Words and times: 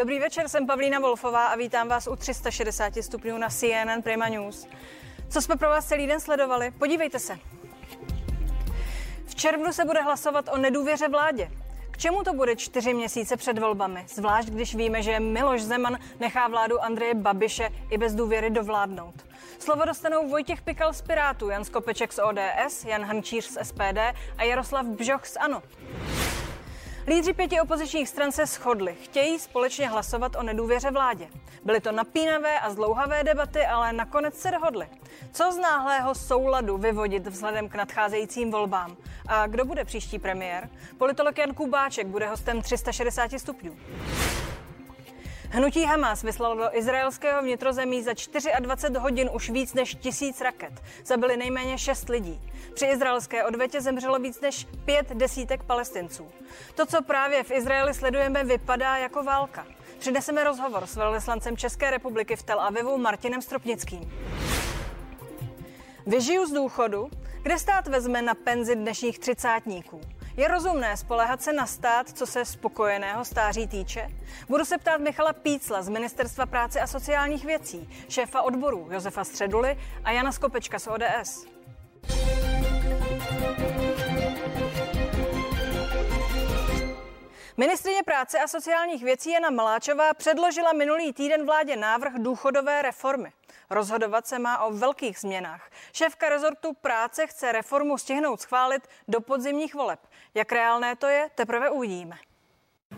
Dobrý 0.00 0.18
večer, 0.18 0.48
jsem 0.48 0.66
Pavlína 0.66 0.98
Wolfová 0.98 1.46
a 1.46 1.56
vítám 1.56 1.88
vás 1.88 2.06
u 2.06 2.16
360 2.16 2.92
stupňů 3.00 3.38
na 3.38 3.48
CNN 3.48 4.02
Prima 4.02 4.28
News. 4.28 4.66
Co 5.28 5.42
jsme 5.42 5.56
pro 5.56 5.68
vás 5.68 5.86
celý 5.86 6.06
den 6.06 6.20
sledovali? 6.20 6.70
Podívejte 6.70 7.18
se. 7.18 7.38
V 9.26 9.34
červnu 9.34 9.72
se 9.72 9.84
bude 9.84 10.02
hlasovat 10.02 10.48
o 10.52 10.58
nedůvěře 10.58 11.08
vládě. 11.08 11.50
K 11.90 11.98
čemu 11.98 12.22
to 12.22 12.32
bude 12.32 12.56
čtyři 12.56 12.94
měsíce 12.94 13.36
před 13.36 13.58
volbami? 13.58 14.04
Zvlášť 14.08 14.48
když 14.48 14.74
víme, 14.74 15.02
že 15.02 15.20
Miloš 15.20 15.62
Zeman 15.62 15.98
nechá 16.20 16.48
vládu 16.48 16.84
Andreje 16.84 17.14
Babiše 17.14 17.70
i 17.90 17.98
bez 17.98 18.14
důvěry 18.14 18.50
dovládnout. 18.50 19.14
Slovo 19.58 19.84
dostanou 19.84 20.28
Vojtěch 20.28 20.62
Pikal 20.62 20.92
z 20.92 21.02
Pirátů, 21.02 21.48
Jan 21.48 21.64
Skopeček 21.64 22.12
z 22.12 22.18
ODS, 22.22 22.84
Jan 22.84 23.04
Hančíř 23.04 23.44
z 23.44 23.64
SPD 23.64 23.98
a 24.38 24.42
Jaroslav 24.44 24.86
Bžoch 24.86 25.26
z 25.26 25.36
ANO. 25.36 25.62
Lídři 27.10 27.32
pěti 27.32 27.60
opozičních 27.60 28.08
stran 28.08 28.32
se 28.32 28.46
shodli. 28.46 28.94
Chtějí 28.94 29.38
společně 29.38 29.88
hlasovat 29.88 30.36
o 30.36 30.42
nedůvěře 30.42 30.90
vládě. 30.90 31.28
Byly 31.64 31.80
to 31.80 31.92
napínavé 31.92 32.60
a 32.60 32.70
zdlouhavé 32.70 33.24
debaty, 33.24 33.66
ale 33.66 33.92
nakonec 33.92 34.38
se 34.38 34.50
dohodli. 34.50 34.86
Co 35.32 35.52
z 35.52 35.56
náhlého 35.56 36.14
souladu 36.14 36.78
vyvodit 36.78 37.26
vzhledem 37.26 37.68
k 37.68 37.74
nadcházejícím 37.74 38.50
volbám? 38.50 38.96
A 39.26 39.46
kdo 39.46 39.64
bude 39.64 39.84
příští 39.84 40.18
premiér? 40.18 40.68
Politolog 40.98 41.38
Jan 41.38 41.54
Kubáček 41.54 42.06
bude 42.06 42.28
hostem 42.28 42.62
360 42.62 43.30
stupňů. 43.38 43.76
Hnutí 45.52 45.84
Hamas 45.84 46.22
vyslalo 46.22 46.54
do 46.54 46.78
izraelského 46.78 47.42
vnitrozemí 47.42 48.02
za 48.02 48.12
24 48.58 48.98
hodin 48.98 49.30
už 49.32 49.50
víc 49.50 49.74
než 49.74 49.94
tisíc 49.94 50.40
raket. 50.40 50.72
Zabili 51.04 51.36
nejméně 51.36 51.78
6 51.78 52.08
lidí. 52.08 52.40
Při 52.74 52.86
izraelské 52.86 53.44
odvetě 53.44 53.80
zemřelo 53.80 54.18
víc 54.18 54.40
než 54.40 54.66
pět 54.84 55.08
desítek 55.08 55.62
palestinců. 55.62 56.28
To, 56.74 56.86
co 56.86 57.02
právě 57.02 57.44
v 57.44 57.50
Izraeli 57.50 57.94
sledujeme, 57.94 58.44
vypadá 58.44 58.96
jako 58.96 59.22
válka. 59.22 59.66
Přineseme 59.98 60.44
rozhovor 60.44 60.86
s 60.86 60.96
velvyslancem 60.96 61.56
České 61.56 61.90
republiky 61.90 62.36
v 62.36 62.42
Tel 62.42 62.60
Avivu 62.60 62.98
Martinem 62.98 63.42
Stropnickým. 63.42 64.12
Vyžiju 66.06 66.46
z 66.46 66.50
důchodu, 66.50 67.10
kde 67.42 67.58
stát 67.58 67.86
vezme 67.86 68.22
na 68.22 68.34
penzi 68.34 68.76
dnešních 68.76 69.18
třicátníků. 69.18 70.00
Je 70.40 70.48
rozumné 70.48 70.96
spolehat 70.96 71.42
se 71.42 71.52
na 71.52 71.66
stát, 71.66 72.08
co 72.08 72.26
se 72.26 72.44
spokojeného 72.44 73.24
stáří 73.24 73.66
týče? 73.66 74.08
Budu 74.48 74.64
se 74.64 74.78
ptát 74.78 75.00
Michala 75.00 75.32
Pícla 75.32 75.82
z 75.82 75.88
Ministerstva 75.88 76.46
práce 76.46 76.80
a 76.80 76.86
sociálních 76.86 77.44
věcí, 77.44 77.88
šéfa 78.08 78.42
odborů 78.42 78.88
Josefa 78.90 79.24
Středuly 79.24 79.78
a 80.04 80.10
Jana 80.10 80.32
Skopečka 80.32 80.78
z 80.78 80.86
ODS. 80.86 81.46
Ministrině 87.56 88.02
práce 88.02 88.38
a 88.38 88.48
sociálních 88.48 89.04
věcí 89.04 89.30
Jana 89.30 89.50
Maláčová 89.50 90.14
předložila 90.14 90.72
minulý 90.72 91.12
týden 91.12 91.46
vládě 91.46 91.76
návrh 91.76 92.12
důchodové 92.16 92.82
reformy. 92.82 93.32
Rozhodovat 93.70 94.26
se 94.26 94.38
má 94.38 94.58
o 94.58 94.72
velkých 94.72 95.18
změnách. 95.18 95.70
Šéfka 95.92 96.28
rezortu 96.28 96.72
práce 96.72 97.26
chce 97.26 97.52
reformu 97.52 97.98
stihnout 97.98 98.40
schválit 98.40 98.88
do 99.08 99.20
podzimních 99.20 99.74
voleb. 99.74 100.00
Jak 100.34 100.52
reálné 100.52 100.96
to 100.96 101.06
je, 101.06 101.28
teprve 101.34 101.70
uvidíme. 101.70 102.16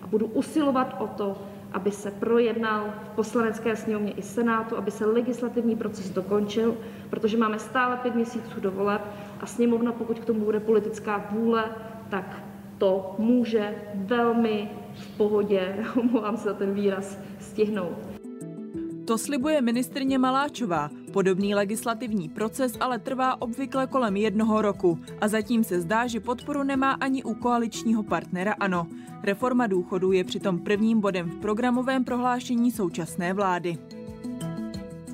A 0.02 0.06
budu 0.06 0.26
usilovat 0.26 0.96
o 1.00 1.06
to, 1.06 1.42
aby 1.72 1.90
se 1.90 2.10
projednal 2.10 2.94
v 3.04 3.08
poslanecké 3.08 3.76
sněmovně 3.76 4.12
i 4.12 4.22
senátu, 4.22 4.76
aby 4.76 4.90
se 4.90 5.06
legislativní 5.06 5.76
proces 5.76 6.10
dokončil, 6.10 6.76
protože 7.10 7.36
máme 7.36 7.58
stále 7.58 7.96
pět 7.96 8.14
měsíců 8.14 8.60
do 8.60 8.70
voleb 8.70 9.02
a 9.40 9.46
sněmovna, 9.46 9.92
pokud 9.92 10.18
k 10.18 10.24
tomu 10.24 10.44
bude 10.44 10.60
politická 10.60 11.28
vůle, 11.30 11.76
tak 12.10 12.42
to 12.78 13.14
může 13.18 13.82
velmi 13.94 14.70
v 14.94 15.16
pohodě, 15.16 15.84
omlouvám 16.00 16.36
se 16.36 16.44
za 16.48 16.54
ten 16.54 16.74
výraz, 16.74 17.18
stihnout. 17.40 17.98
To 19.06 19.18
slibuje 19.18 19.60
ministrně 19.60 20.18
Maláčová. 20.18 20.90
Podobný 21.12 21.54
legislativní 21.54 22.28
proces 22.28 22.76
ale 22.80 22.98
trvá 22.98 23.42
obvykle 23.42 23.86
kolem 23.86 24.16
jednoho 24.16 24.62
roku 24.62 24.98
a 25.20 25.28
zatím 25.28 25.64
se 25.64 25.80
zdá, 25.80 26.06
že 26.06 26.20
podporu 26.20 26.62
nemá 26.62 26.92
ani 26.92 27.22
u 27.22 27.34
koaličního 27.34 28.02
partnera 28.02 28.52
ANO. 28.52 28.86
Reforma 29.22 29.66
důchodů 29.66 30.12
je 30.12 30.24
přitom 30.24 30.58
prvním 30.58 31.00
bodem 31.00 31.30
v 31.30 31.36
programovém 31.36 32.04
prohlášení 32.04 32.70
současné 32.70 33.34
vlády 33.34 33.78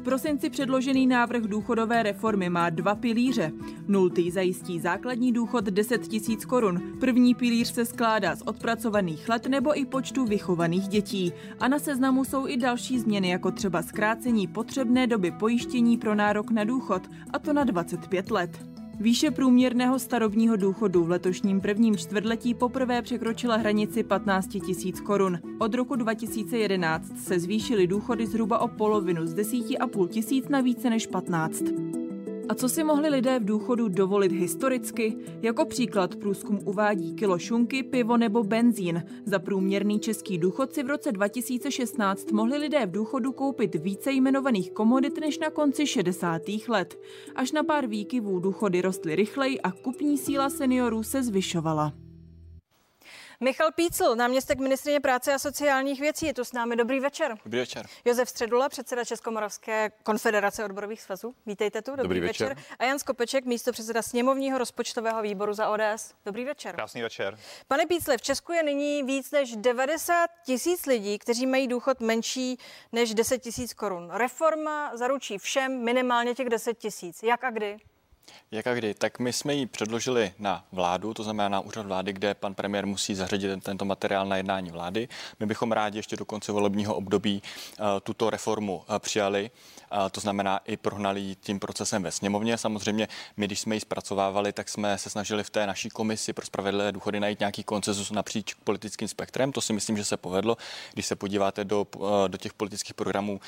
prosinci 0.08 0.50
předložený 0.50 1.06
návrh 1.06 1.42
důchodové 1.42 2.02
reformy 2.02 2.48
má 2.48 2.70
dva 2.70 2.94
pilíře. 2.94 3.52
Nultý 3.88 4.30
zajistí 4.30 4.80
základní 4.80 5.32
důchod 5.32 5.64
10 5.64 6.08
tisíc 6.08 6.44
korun. 6.44 6.82
První 7.00 7.34
pilíř 7.34 7.72
se 7.74 7.84
skládá 7.84 8.36
z 8.36 8.42
odpracovaných 8.42 9.28
let 9.28 9.46
nebo 9.46 9.78
i 9.78 9.84
počtu 9.84 10.24
vychovaných 10.24 10.88
dětí. 10.88 11.32
A 11.60 11.68
na 11.68 11.78
seznamu 11.78 12.24
jsou 12.24 12.46
i 12.46 12.56
další 12.56 12.98
změny, 12.98 13.28
jako 13.28 13.50
třeba 13.50 13.82
zkrácení 13.82 14.46
potřebné 14.46 15.06
doby 15.06 15.30
pojištění 15.30 15.96
pro 15.96 16.14
nárok 16.14 16.50
na 16.50 16.64
důchod, 16.64 17.02
a 17.32 17.38
to 17.38 17.52
na 17.52 17.64
25 17.64 18.30
let. 18.30 18.77
Výše 19.00 19.30
průměrného 19.30 19.98
starobního 19.98 20.56
důchodu 20.56 21.04
v 21.04 21.10
letošním 21.10 21.60
prvním 21.60 21.96
čtvrtletí 21.96 22.54
poprvé 22.54 23.02
překročila 23.02 23.56
hranici 23.56 24.02
15 24.02 24.48
tisíc 24.66 25.00
korun. 25.00 25.38
Od 25.58 25.74
roku 25.74 25.96
2011 25.96 27.18
se 27.18 27.40
zvýšily 27.40 27.86
důchody 27.86 28.26
zhruba 28.26 28.58
o 28.58 28.68
polovinu 28.68 29.26
z 29.26 29.34
10,5 29.34 30.08
tisíc 30.08 30.48
na 30.48 30.60
více 30.60 30.90
než 30.90 31.06
15. 31.06 31.62
A 32.48 32.54
co 32.54 32.68
si 32.68 32.84
mohli 32.84 33.08
lidé 33.08 33.38
v 33.38 33.44
důchodu 33.44 33.88
dovolit 33.88 34.32
historicky? 34.32 35.16
Jako 35.42 35.64
příklad 35.64 36.16
průzkum 36.16 36.60
uvádí 36.64 37.14
kilo 37.14 37.38
šunky, 37.38 37.82
pivo 37.82 38.16
nebo 38.16 38.44
benzín. 38.44 39.02
Za 39.24 39.38
průměrný 39.38 40.00
český 40.00 40.38
důchodci 40.38 40.82
v 40.82 40.86
roce 40.86 41.12
2016 41.12 42.32
mohli 42.32 42.58
lidé 42.58 42.86
v 42.86 42.90
důchodu 42.90 43.32
koupit 43.32 43.74
více 43.74 44.12
jmenovaných 44.12 44.70
komodit 44.70 45.20
než 45.20 45.38
na 45.38 45.50
konci 45.50 45.86
60. 45.86 46.42
let. 46.68 46.98
Až 47.34 47.52
na 47.52 47.62
pár 47.62 47.86
výkyvů 47.86 48.40
důchody 48.40 48.80
rostly 48.80 49.16
rychleji 49.16 49.60
a 49.60 49.72
kupní 49.72 50.18
síla 50.18 50.50
seniorů 50.50 51.02
se 51.02 51.22
zvyšovala. 51.22 52.07
Michal 53.40 53.72
Pícl, 53.72 54.14
náměstek 54.16 54.58
ministrině 54.58 55.00
práce 55.00 55.34
a 55.34 55.38
sociálních 55.38 56.00
věcí, 56.00 56.26
je 56.26 56.34
tu 56.34 56.44
s 56.44 56.52
námi. 56.52 56.76
Dobrý 56.76 57.00
večer. 57.00 57.34
Dobrý 57.44 57.58
večer. 57.58 57.86
Josef 58.04 58.28
Středula, 58.28 58.68
předseda 58.68 59.04
Českomoravské 59.04 59.90
konfederace 60.02 60.64
odborových 60.64 61.02
svazů. 61.02 61.34
Vítejte 61.46 61.82
tu. 61.82 61.90
Dobrý, 61.90 62.02
Dobrý 62.02 62.20
večer. 62.20 62.48
večer. 62.48 62.64
A 62.78 62.84
Jan 62.84 62.98
Skopeček, 62.98 63.44
místo 63.44 63.72
předseda 63.72 64.02
sněmovního 64.02 64.58
rozpočtového 64.58 65.22
výboru 65.22 65.52
za 65.52 65.68
ODS. 65.68 66.14
Dobrý 66.24 66.44
večer. 66.44 66.74
Krásný 66.74 67.02
večer. 67.02 67.38
Pane 67.68 67.86
Pícle, 67.86 68.18
v 68.18 68.22
Česku 68.22 68.52
je 68.52 68.62
nyní 68.62 69.02
víc 69.02 69.30
než 69.30 69.56
90 69.56 70.30
tisíc 70.44 70.86
lidí, 70.86 71.18
kteří 71.18 71.46
mají 71.46 71.68
důchod 71.68 72.00
menší 72.00 72.58
než 72.92 73.14
10 73.14 73.38
tisíc 73.38 73.74
korun. 73.74 74.10
Reforma 74.12 74.96
zaručí 74.96 75.38
všem 75.38 75.84
minimálně 75.84 76.34
těch 76.34 76.48
10 76.48 76.78
tisíc. 76.78 77.22
Jak 77.22 77.44
a 77.44 77.50
kdy? 77.50 77.76
Jak 78.50 78.66
a 78.66 78.74
kdy? 78.74 78.94
Tak 78.94 79.18
my 79.18 79.32
jsme 79.32 79.54
ji 79.54 79.66
předložili 79.66 80.32
na 80.38 80.64
vládu, 80.72 81.14
to 81.14 81.22
znamená 81.22 81.48
na 81.48 81.60
úřad 81.60 81.86
vlády, 81.86 82.12
kde 82.12 82.34
pan 82.34 82.54
premiér 82.54 82.86
musí 82.86 83.14
zařadit 83.14 83.64
tento 83.64 83.84
materiál 83.84 84.26
na 84.26 84.36
jednání 84.36 84.70
vlády. 84.70 85.08
My 85.40 85.46
bychom 85.46 85.72
rádi 85.72 85.98
ještě 85.98 86.16
do 86.16 86.24
konce 86.24 86.52
volebního 86.52 86.94
období 86.94 87.42
uh, 87.80 87.86
tuto 88.02 88.30
reformu 88.30 88.76
uh, 88.76 88.98
přijali, 88.98 89.50
uh, 89.92 90.08
to 90.08 90.20
znamená 90.20 90.60
i 90.64 90.76
prohnali 90.76 91.20
ji 91.20 91.34
tím 91.34 91.60
procesem 91.60 92.02
ve 92.02 92.10
sněmovně. 92.10 92.58
Samozřejmě 92.58 93.08
my, 93.36 93.46
když 93.46 93.60
jsme 93.60 93.74
ji 93.76 93.80
zpracovávali, 93.80 94.52
tak 94.52 94.68
jsme 94.68 94.98
se 94.98 95.10
snažili 95.10 95.44
v 95.44 95.50
té 95.50 95.66
naší 95.66 95.88
komisi 95.88 96.32
pro 96.32 96.46
spravedlivé 96.46 96.92
důchody 96.92 97.20
najít 97.20 97.40
nějaký 97.40 97.64
koncesus 97.64 98.10
napříč 98.10 98.54
politickým 98.54 99.08
spektrem. 99.08 99.52
To 99.52 99.60
si 99.60 99.72
myslím, 99.72 99.96
že 99.96 100.04
se 100.04 100.16
povedlo. 100.16 100.56
Když 100.92 101.06
se 101.06 101.16
podíváte 101.16 101.64
do, 101.64 101.86
do 102.28 102.38
těch 102.38 102.52
politických 102.52 102.94
programů 102.94 103.40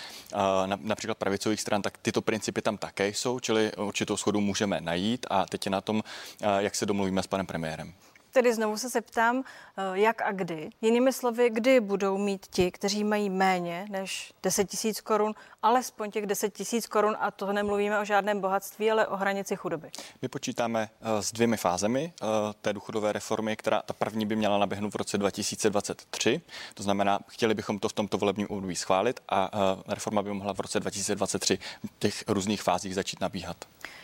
například 0.77 1.19
pravicových 1.19 1.61
stran, 1.61 1.83
tak 1.83 1.99
tyto 1.99 2.23
principy 2.23 2.63
tam 2.63 2.79
také 2.79 3.09
jsou, 3.09 3.41
čili 3.41 3.73
určitou 3.77 4.17
schodu 4.17 4.41
můžeme 4.41 4.70
najít 4.81 5.27
a 5.31 5.47
teď 5.47 5.67
je 5.67 5.71
na 5.71 5.81
tom, 5.81 6.03
eh, 6.43 6.47
jak 6.59 6.75
se 6.75 6.87
domluvíme 6.87 7.23
s 7.23 7.27
panem 7.27 7.47
premiérem. 7.47 7.93
Tedy 8.33 8.55
znovu 8.55 8.77
se 8.77 8.89
zeptám, 8.89 9.43
eh, 9.77 9.83
jak 9.93 10.23
a 10.23 10.33
kdy. 10.33 10.71
Jinými 10.81 11.13
slovy, 11.13 11.51
kdy 11.51 11.81
budou 11.81 12.19
mít 12.19 12.47
ti, 12.47 12.71
kteří 12.71 13.05
mají 13.05 13.31
méně 13.31 13.87
než 13.91 14.33
10 14.43 14.65
tisíc 14.65 15.01
korun, 15.01 15.35
alespoň 15.63 16.11
těch 16.11 16.27
10 16.27 16.51
tisíc 16.51 16.87
korun, 16.87 17.17
a 17.21 17.31
to 17.31 17.53
nemluvíme 17.53 18.01
o 18.01 18.05
žádném 18.05 18.41
bohatství, 18.41 18.91
ale 18.91 19.07
o 19.07 19.17
hranici 19.17 19.57
chudoby. 19.57 19.91
My 20.23 20.29
počítáme 20.29 20.89
eh, 21.01 21.23
s 21.23 21.33
dvěmi 21.33 21.57
fázemi 21.57 22.13
té 22.61 22.73
důchodové 22.73 23.13
reformy, 23.13 23.57
která 23.57 23.83
ta 23.83 23.95
první 23.95 24.27
by 24.27 24.37
měla 24.37 24.59
naběhnout 24.59 24.91
v 24.91 24.97
roce 24.97 25.19
2023. 25.19 26.41
To 26.75 26.83
znamená, 26.83 27.19
chtěli 27.29 27.55
bychom 27.55 27.79
to 27.79 27.89
v 27.89 27.93
tomto 27.93 28.19
volebním 28.19 28.47
období 28.51 28.77
schválit 28.77 29.21
a 29.29 29.51
reforma 29.89 30.23
by 30.23 30.33
mohla 30.33 30.55
v 30.55 30.61
roce 30.61 30.81
2023 30.81 31.59
v 31.85 31.99
těch 31.99 32.25
různých 32.29 32.63
fázích 32.63 32.95
začít 32.95 33.21
nabíhat. 33.21 33.57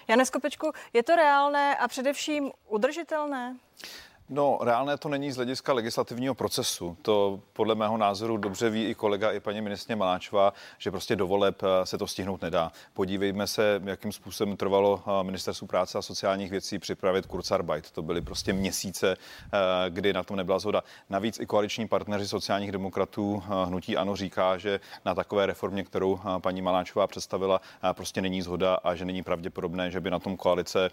Jane 0.08 0.26
Skopečku, 0.26 0.72
je 0.92 1.02
to 1.02 1.16
reálné 1.16 1.76
a 1.76 1.88
především 1.88 2.52
udržitelné? 2.68 3.56
No, 4.28 4.58
reálné 4.60 4.96
to 4.96 5.08
není 5.08 5.32
z 5.32 5.36
hlediska 5.36 5.72
legislativního 5.72 6.34
procesu. 6.34 6.96
To 7.02 7.40
podle 7.52 7.74
mého 7.74 7.96
názoru 7.96 8.36
dobře 8.36 8.70
ví 8.70 8.84
i 8.84 8.94
kolega, 8.94 9.32
i 9.32 9.40
paní 9.40 9.60
ministrně 9.60 9.96
Maláčová, 9.96 10.52
že 10.78 10.90
prostě 10.90 11.16
do 11.16 11.26
voleb 11.26 11.62
eh, 11.62 11.86
se 11.86 11.98
to 11.98 12.06
stihnout 12.06 12.42
nedá. 12.42 12.72
Podívejme 12.94 13.46
se, 13.46 13.80
jakým 13.84 14.12
způsobem 14.12 14.56
trvalo 14.56 15.02
eh, 15.06 15.24
ministerstvu 15.24 15.66
práce 15.66 15.98
a 15.98 16.02
sociálních 16.02 16.50
věcí 16.50 16.78
připravit 16.78 17.26
Kurzarbeit. 17.26 17.90
To 17.90 18.02
byly 18.02 18.20
prostě 18.20 18.52
měsíce, 18.52 19.16
eh, 19.16 19.90
kdy 19.90 20.12
na 20.12 20.22
tom 20.22 20.36
nebyla 20.36 20.58
zhoda. 20.58 20.82
Navíc 21.10 21.40
i 21.40 21.46
koaliční 21.46 21.88
partneři 21.88 22.28
sociálních 22.28 22.72
demokratů 22.72 23.42
hnutí 23.64 23.96
Ano 23.96 24.16
říká, 24.16 24.58
že 24.58 24.80
na 25.04 25.14
takové 25.14 25.46
reformě, 25.46 25.84
kterou 25.84 26.20
paní 26.38 26.62
Maláčová 26.62 27.06
představila, 27.06 27.60
prostě 27.92 28.22
není 28.22 28.42
zhoda 28.42 28.74
a 28.74 28.94
že 28.94 29.04
není 29.04 29.22
pravděpodobné, 29.22 29.90
že 29.90 30.00
by 30.00 30.10
na 30.10 30.18
tom 30.18 30.36
koalice 30.36 30.90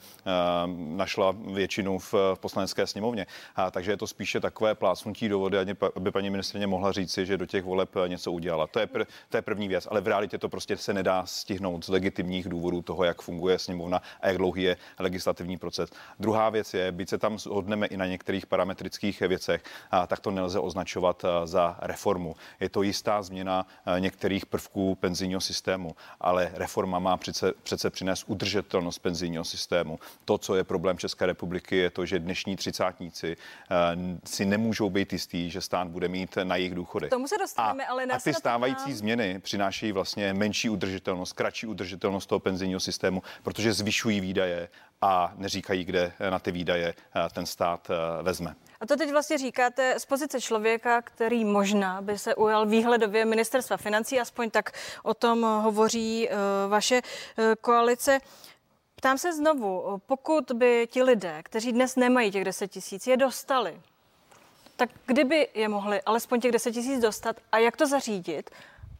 našla 0.75 1.35
většinu 1.53 1.99
v 1.99 2.13
poslanecké 2.39 2.87
sněmovně 2.87 3.22
podobně. 3.23 3.43
A, 3.55 3.71
takže 3.71 3.91
je 3.91 3.97
to 3.97 4.07
spíše 4.07 4.39
takové 4.39 4.75
plácnutí 4.75 5.29
do 5.29 5.39
vody, 5.39 5.57
aby 5.95 6.11
paní 6.11 6.29
ministrině 6.29 6.67
mohla 6.67 6.91
říci, 6.91 7.25
že 7.25 7.37
do 7.37 7.45
těch 7.45 7.63
voleb 7.63 7.89
něco 8.07 8.31
udělala. 8.31 8.67
To 8.67 8.79
je, 8.79 8.85
pr- 8.85 9.05
to 9.29 9.37
je 9.37 9.41
první 9.41 9.67
věc, 9.67 9.87
ale 9.91 10.01
v 10.01 10.07
realitě 10.07 10.37
to 10.37 10.49
prostě 10.49 10.77
se 10.77 10.93
nedá 10.93 11.25
stihnout 11.25 11.85
z 11.85 11.89
legitimních 11.89 12.49
důvodů 12.49 12.81
toho, 12.81 13.03
jak 13.03 13.21
funguje 13.21 13.59
sněmovna 13.59 14.01
a 14.21 14.27
jak 14.27 14.37
dlouhý 14.37 14.63
je 14.63 14.77
legislativní 14.99 15.57
proces. 15.57 15.89
Druhá 16.19 16.49
věc 16.49 16.73
je, 16.73 16.91
byť 16.91 17.09
se 17.09 17.17
tam 17.17 17.39
shodneme 17.39 17.87
i 17.87 17.97
na 17.97 18.05
některých 18.05 18.45
parametrických 18.45 19.19
věcech, 19.21 19.63
a, 19.91 20.07
tak 20.07 20.19
to 20.19 20.31
nelze 20.31 20.59
označovat 20.59 21.25
za 21.45 21.77
reformu. 21.81 22.35
Je 22.59 22.69
to 22.69 22.81
jistá 22.81 23.21
změna 23.21 23.65
některých 23.99 24.45
prvků 24.45 24.95
penzijního 24.95 25.41
systému, 25.41 25.95
ale 26.19 26.51
reforma 26.53 26.99
má 26.99 27.17
přece, 27.17 27.53
přece 27.63 27.89
přinést 27.89 28.23
udržitelnost 28.27 28.99
penzijního 28.99 29.43
systému. 29.43 29.99
To, 30.25 30.37
co 30.37 30.55
je 30.55 30.63
problém 30.63 30.97
České 30.97 31.25
republiky, 31.25 31.77
je 31.77 31.89
to, 31.89 32.05
že 32.05 32.19
dnešní 32.19 32.55
třicátníci 32.55 33.12
zdravotníci 33.13 33.37
eh, 33.71 34.19
si 34.23 34.45
nemůžou 34.45 34.89
být 34.89 35.13
jistý, 35.13 35.49
že 35.49 35.61
stát 35.61 35.87
bude 35.87 36.07
mít 36.07 36.37
na 36.43 36.55
jejich 36.55 36.75
důchody. 36.75 37.09
Tomu 37.09 37.27
se 37.27 37.37
dostaneme, 37.37 37.85
a, 37.85 37.91
ale 37.91 38.03
a 38.03 38.19
ty 38.19 38.33
stávající 38.33 38.83
tam... 38.83 38.93
změny 38.93 39.39
přinášejí 39.39 39.91
vlastně 39.91 40.33
menší 40.33 40.69
udržitelnost, 40.69 41.33
kratší 41.33 41.67
udržitelnost 41.67 42.25
toho 42.25 42.39
penzijního 42.39 42.79
systému, 42.79 43.21
protože 43.43 43.73
zvyšují 43.73 44.19
výdaje 44.19 44.69
a 45.01 45.33
neříkají, 45.35 45.83
kde 45.83 46.13
na 46.29 46.39
ty 46.39 46.51
výdaje 46.51 46.93
eh, 46.93 47.29
ten 47.33 47.45
stát 47.45 47.87
eh, 47.89 48.23
vezme. 48.23 48.55
A 48.81 48.85
to 48.85 48.95
teď 48.95 49.11
vlastně 49.11 49.37
říkáte 49.37 49.99
z 49.99 50.05
pozice 50.05 50.41
člověka, 50.41 51.01
který 51.01 51.45
možná 51.45 52.01
by 52.01 52.17
se 52.17 52.35
ujal 52.35 52.65
výhledově 52.65 53.25
ministerstva 53.25 53.77
financí, 53.77 54.19
aspoň 54.19 54.49
tak 54.49 54.71
o 55.03 55.13
tom 55.13 55.43
hovoří 55.43 56.29
vaše 56.67 57.01
koalice. 57.61 58.19
Ptám 59.03 59.17
se 59.17 59.33
znovu, 59.33 60.01
pokud 60.05 60.51
by 60.51 60.87
ti 60.91 61.03
lidé, 61.03 61.43
kteří 61.43 61.71
dnes 61.71 61.95
nemají 61.95 62.31
těch 62.31 62.43
10 62.43 62.67
tisíc, 62.67 63.07
je 63.07 63.17
dostali, 63.17 63.81
tak 64.75 64.89
kdyby 65.05 65.47
je 65.53 65.69
mohli 65.69 66.01
alespoň 66.01 66.41
těch 66.41 66.51
10 66.51 66.71
tisíc 66.71 67.01
dostat 67.01 67.35
a 67.51 67.57
jak 67.57 67.77
to 67.77 67.87
zařídit, 67.87 68.49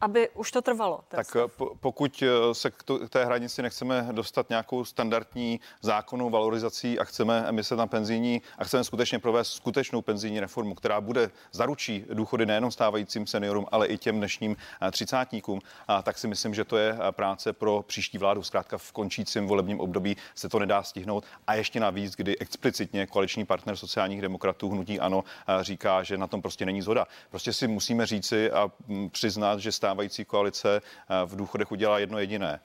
aby 0.00 0.28
už 0.30 0.50
to 0.50 0.62
trvalo. 0.62 1.00
Tak 1.08 1.26
stav. 1.26 1.50
Eh, 1.62 1.64
pokud 1.80 2.22
eh, 2.22 2.54
se 2.54 2.70
k, 2.70 2.82
to, 2.82 2.98
k 2.98 3.10
té 3.10 3.24
hranici 3.24 3.62
nechceme 3.62 4.08
dostat 4.12 4.48
nějakou 4.48 4.84
standardní 4.84 5.60
zákonnou 5.82 6.30
valorizací 6.30 6.98
a 6.98 7.04
chceme 7.04 7.44
emise 7.46 7.76
na 7.76 7.86
penzijní 7.86 8.42
a 8.58 8.64
chceme 8.64 8.84
skutečně 8.84 9.18
provést 9.18 9.52
skutečnou 9.52 10.02
penzijní 10.02 10.40
reformu, 10.40 10.74
která 10.74 11.00
bude 11.00 11.30
zaručí 11.52 12.04
důchody 12.12 12.46
nejenom 12.46 12.70
stávajícím 12.70 13.26
seniorům, 13.26 13.66
ale 13.72 13.86
i 13.86 13.98
těm 13.98 14.18
dnešním 14.18 14.56
eh, 14.82 14.90
třicátníkům, 14.90 15.60
tak 16.02 16.18
si 16.18 16.28
myslím, 16.28 16.54
že 16.54 16.64
to 16.64 16.76
je 16.76 16.98
práce 17.10 17.52
pro 17.52 17.82
příští 17.86 18.18
vládu. 18.18 18.42
Zkrátka 18.42 18.78
v 18.78 18.92
končícím 18.92 19.46
volebním 19.46 19.80
období 19.80 20.16
se 20.34 20.48
to 20.48 20.58
nedá 20.58 20.82
stihnout 20.82 21.24
a 21.46 21.54
ještě 21.54 21.80
navíc, 21.80 22.16
kdy 22.16 22.38
explicitně 22.38 23.06
koaliční 23.06 23.46
partner 23.46 23.76
sociálních 23.76 24.20
demokratů 24.20 24.70
hnutí 24.70 25.00
ano 25.00 25.24
říká, 25.60 26.02
že 26.02 26.18
na 26.18 26.26
tom 26.26 26.42
prostě 26.42 26.66
není 26.66 26.82
zhoda. 26.82 27.06
Prostě 27.30 27.52
si 27.52 27.68
musíme 27.68 28.06
říci 28.06 28.50
a 28.50 28.70
mm, 28.86 29.10
přiznat, 29.10 29.58
že 29.58 29.72
stávající 29.84 30.24
koalice 30.24 30.80
eh, 30.80 31.26
v 31.26 31.36
důchodech 31.36 31.72
udělala 31.72 31.98
jedno 31.98 32.18
jediné 32.18 32.60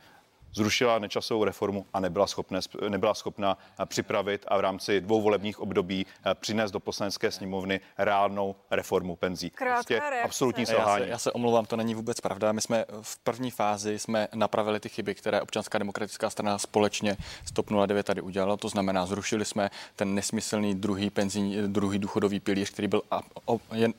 zrušila 0.53 0.99
nečasovou 0.99 1.43
reformu 1.43 1.85
a 1.93 1.99
nebyla, 1.99 2.27
schopné, 2.27 2.59
nebyla 2.89 3.13
schopna 3.13 3.57
eh, 3.79 3.85
připravit 3.85 4.45
a 4.47 4.57
v 4.57 4.59
rámci 4.59 5.01
dvou 5.01 5.21
volebních 5.21 5.59
období 5.59 6.05
eh, 6.25 6.35
přinést 6.35 6.71
do 6.71 6.79
poslanecké 6.79 7.31
sněmovny 7.31 7.79
reálnou 7.97 8.55
reformu 8.71 9.15
penzí. 9.15 9.51
prostě 9.57 10.01
absolutní 10.23 10.65
selhání. 10.65 11.01
Já 11.01 11.05
se, 11.05 11.11
já 11.11 11.17
se 11.17 11.31
omlouvám, 11.31 11.65
to 11.65 11.75
není 11.77 11.95
vůbec 11.95 12.21
pravda. 12.21 12.51
My 12.51 12.61
jsme 12.61 12.85
v 13.01 13.17
první 13.19 13.51
fázi 13.51 13.99
jsme 13.99 14.27
napravili 14.33 14.79
ty 14.79 14.89
chyby, 14.89 15.15
které 15.15 15.41
občanská 15.41 15.77
demokratická 15.77 16.29
strana 16.29 16.57
společně 16.57 17.17
s 17.45 17.51
TOP 17.51 17.69
09 17.85 18.05
tady 18.05 18.21
udělala. 18.21 18.57
To 18.57 18.69
znamená, 18.69 19.05
zrušili 19.05 19.45
jsme 19.45 19.69
ten 19.95 20.15
nesmyslný 20.15 20.75
druhý 20.75 21.09
penzijní, 21.09 21.57
druhý 21.67 21.99
důchodový 21.99 22.39
pilíř, 22.39 22.69
který 22.69 22.87
byl, 22.87 23.01
a, 23.11 23.21
o, 23.45 23.59
jen, 23.73 23.93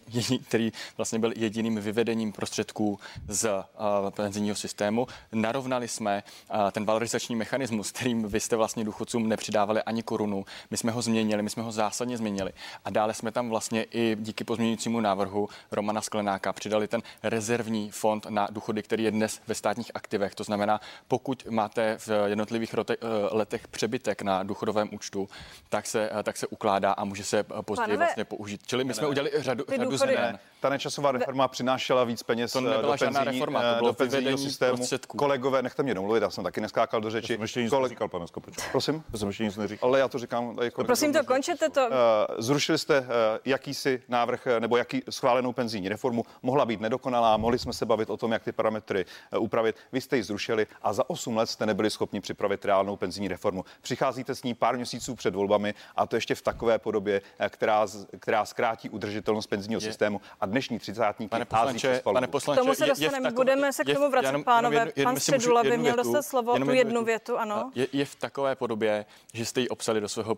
který 0.49 0.73
vlastně 0.97 1.19
byl 1.19 1.33
jediným 1.37 1.81
vyvedením 1.81 2.33
prostředků 2.33 2.99
z 3.29 3.49
a, 3.49 3.67
penzijního 4.11 4.57
systému. 4.57 5.07
Narovnali 5.33 5.89
jsme 5.89 6.23
ten 6.73 6.85
valorizační 6.85 7.37
mechanismus, 7.37 7.93
kterým 7.93 8.29
vy 8.29 8.41
jste 8.41 8.57
vlastně 8.57 8.85
důchodcům 8.85 9.29
nepřidávali 9.29 9.83
ani 9.83 10.03
korunu. 10.03 10.45
My 10.71 10.77
jsme 10.77 10.93
ho 10.93 11.03
změnili, 11.03 11.43
my 11.43 11.51
jsme 11.51 11.63
ho 11.63 11.73
zásadně 11.73 12.17
změnili. 12.17 12.53
A 12.85 12.91
dále 12.91 13.15
jsme 13.15 13.33
tam 13.33 13.51
vlastně 13.51 13.83
i 13.83 14.17
díky 14.21 14.45
pozměňujícímu 14.45 15.01
návrhu 15.01 15.49
Romana 15.73 16.01
Sklenáka 16.01 16.53
přidali 16.53 16.89
ten 16.89 17.03
rezervní 17.23 17.91
fond 17.91 18.27
na 18.31 18.49
důchody, 18.51 18.83
který 18.83 19.05
je 19.05 19.11
dnes 19.11 19.41
ve 19.47 19.55
státních 19.55 19.91
aktivech. 19.95 20.35
To 20.35 20.45
znamená, 20.45 20.81
pokud 21.09 21.47
máte 21.51 21.99
v 21.99 22.09
jednotlivých 22.27 22.75
rote, 22.75 22.95
eh, 22.95 23.07
letech 23.31 23.69
přebytek 23.69 24.23
na 24.23 24.43
důchodovém 24.43 24.89
účtu, 24.93 25.29
tak 25.69 25.87
se, 25.87 26.11
eh, 26.21 26.23
tak 26.23 26.37
se 26.37 26.47
ukládá 26.47 26.93
a 26.93 27.05
může 27.05 27.25
se 27.25 27.39
eh, 27.39 27.63
později 27.63 27.87
Pánové, 27.87 27.97
vlastně 27.97 28.25
použít. 28.25 28.61
Čili 28.67 28.85
my 28.85 28.95
jsme 28.95 29.07
udělali 29.07 29.31
řadu, 29.39 29.65
řadu 29.77 29.97
změn. 29.97 30.39
Ta 30.61 30.69
nečasová 30.69 31.13
reforma 31.13 31.49
přinášela 31.49 32.05
víc 32.05 32.23
peněz 32.23 32.53
to 32.53 32.61
do, 32.61 32.95
penzijní, 32.99 33.25
reforma, 33.25 33.61
to 33.61 33.79
bylo 33.79 33.91
do 33.91 33.95
penzijního 33.95 34.39
systému. 34.39 34.77
Prostředků. 34.77 35.19
Kolegové, 35.19 35.63
nechte 35.63 35.83
mě 35.83 35.95
domluvit, 35.95 36.23
já 36.31 36.35
jsem 36.35 36.45
taky 36.45 36.61
neskákal 36.61 37.01
do 37.01 37.11
řeči. 37.11 37.27
To 37.27 37.33
jsem 37.33 37.43
ještě 37.43 37.63
nic 37.63 37.71
Kole... 37.71 37.83
neříkal, 37.83 38.09
pane 38.09 38.27
Skopič. 38.27 38.55
Prosím? 38.73 39.05
To 39.11 39.19
jsem 39.19 39.29
ještě 39.29 39.45
nic 39.45 39.57
neříkal. 39.57 39.89
Ale 39.89 39.99
já 39.99 40.09
to 40.09 40.19
říkám. 40.19 40.59
Jako 40.63 40.85
prosím, 40.85 41.13
to 41.13 41.25
končete 41.25 41.69
to. 41.69 41.81
Uh, 41.81 41.95
zrušili 42.39 42.79
jste 42.79 43.01
uh, 43.01 43.07
jakýsi 43.45 44.03
návrh 44.09 44.47
nebo 44.59 44.77
jaký 44.77 45.03
schválenou 45.11 45.53
penzijní 45.53 45.89
reformu. 45.89 46.25
Mohla 46.43 46.65
být 46.65 46.81
nedokonalá, 46.81 47.37
mohli 47.37 47.59
jsme 47.59 47.73
se 47.73 47.87
bavit 47.87 48.11
o 48.11 48.17
tom, 48.17 48.33
jak 48.33 48.43
ty 48.43 48.53
parametry 48.53 49.05
upravit. 49.39 49.77
Vy 49.93 50.01
jste 50.01 50.17
ji 50.17 50.23
zrušili 50.23 50.67
a 50.83 50.93
za 50.93 51.11
8 51.11 51.37
let 51.37 51.47
jste 51.47 51.67
nebyli 51.67 51.91
schopni 51.91 52.21
připravit 52.21 52.65
reálnou 52.65 52.97
penzijní 52.97 53.29
reformu. 53.29 53.65
Přicházíte 53.81 54.35
s 54.35 54.43
ní 54.43 54.55
pár 54.55 54.77
měsíců 54.77 55.15
před 55.15 55.35
volbami 55.35 55.75
a 55.97 56.07
to 56.07 56.17
ještě 56.17 56.35
v 56.35 56.43
takové 56.43 56.79
podobě, 56.79 57.23
která, 57.49 57.87
která 58.21 58.45
zkrátí 58.45 58.91
udržitelnost 58.91 59.47
penzijního 59.47 59.81
je. 59.81 59.87
systému. 59.87 60.21
A 60.41 60.47
dnešní 60.47 60.79
30. 60.79 61.05
Pane 61.29 61.45
poslanče, 61.45 62.01
pane 62.05 62.27
poslanče, 62.27 62.61
tomu 62.61 62.75
se 62.75 62.87
dostaneme, 62.87 63.31
budeme 63.31 63.73
se 63.73 63.85
k 63.85 63.95
tomu 63.95 64.11
vracet, 64.11 64.45
pánové. 64.45 64.93
Pan 65.03 65.21
Středula 65.21 65.63
by 65.63 65.79
měl 65.79 65.97
dostat 65.97 66.20
slovo, 66.23 66.59
tu 66.59 66.71
jednu 66.71 67.05
větu, 67.05 67.39
ano. 67.39 67.71
Je, 67.75 67.89
je 67.93 68.05
v 68.05 68.15
takové 68.15 68.57
podobě, 68.57 69.07
že 69.33 69.45
jste 69.47 69.61
ji 69.61 69.69
obsali 69.69 70.01
do 70.01 70.09
svého, 70.09 70.37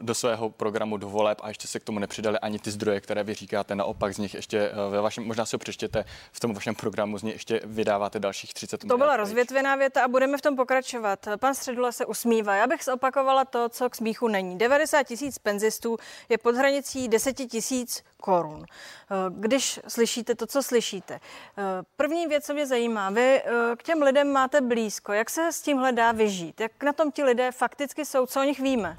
do 0.00 0.14
svého 0.14 0.50
programu 0.50 0.96
do 0.96 1.08
voleb 1.08 1.38
a 1.42 1.48
ještě 1.48 1.68
se 1.68 1.80
k 1.80 1.84
tomu 1.84 1.98
nepřidali 1.98 2.38
ani 2.38 2.58
ty 2.58 2.70
zdroje, 2.70 3.00
které 3.00 3.24
vy 3.24 3.34
říkáte. 3.34 3.74
Naopak 3.74 4.14
z 4.14 4.18
nich 4.18 4.34
ještě 4.34 4.58
eh, 4.58 4.90
ve 4.90 5.00
vašem, 5.00 5.24
možná 5.24 5.46
si 5.46 5.56
ho 5.56 5.58
přečtěte, 5.58 6.04
v 6.32 6.40
tom 6.40 6.54
vašem 6.54 6.74
programu 6.74 7.18
z 7.18 7.22
nich 7.22 7.34
ještě 7.34 7.60
vydáváte 7.64 8.18
dalších 8.18 8.54
30 8.54 8.88
To 8.88 8.98
byla 8.98 9.16
rozvětvená 9.16 9.76
věta 9.76 10.04
a 10.04 10.08
budeme 10.08 10.38
v 10.38 10.42
tom 10.42 10.56
pokračovat. 10.56 11.28
Pan 11.40 11.54
Středula 11.54 11.92
se 11.92 12.06
usmívá. 12.06 12.54
Já 12.54 12.66
bych 12.66 12.84
zopakovala 12.84 13.44
to, 13.44 13.68
co 13.68 13.90
k 13.90 13.96
smíchu 13.96 14.28
není. 14.28 14.58
90 14.58 15.02
tisíc 15.02 15.38
penzistů 15.38 15.96
je 16.28 16.38
pod 16.38 16.56
hranicí 16.56 17.08
10 17.08 17.32
tisíc 17.32 18.02
korun. 18.20 18.64
Eh, 18.64 19.14
když 19.30 19.80
slyšíte 19.88 20.34
to, 20.34 20.46
co 20.46 20.62
slyšíte. 20.62 21.14
Eh, 21.14 21.62
první 21.96 22.26
věc, 22.26 22.46
co 22.46 22.54
mě 22.54 22.66
zajímá, 22.66 23.10
vy 23.10 23.42
k 23.76 23.82
těm 23.82 24.02
lidem 24.02 24.32
máte 24.32 24.60
blízko. 24.60 25.12
Jak 25.12 25.30
se 25.30 25.52
s 25.52 25.62
tímhle 25.62 25.92
dá 25.92 26.12
vyžít? 26.12 26.60
Jak 26.60 26.82
na 26.82 26.92
tom 26.92 27.12
ti 27.12 27.24
lidé 27.24 27.52
fakticky 27.52 28.04
jsou? 28.04 28.26
Co 28.26 28.40
o 28.40 28.44
nich 28.44 28.60
víme? 28.60 28.98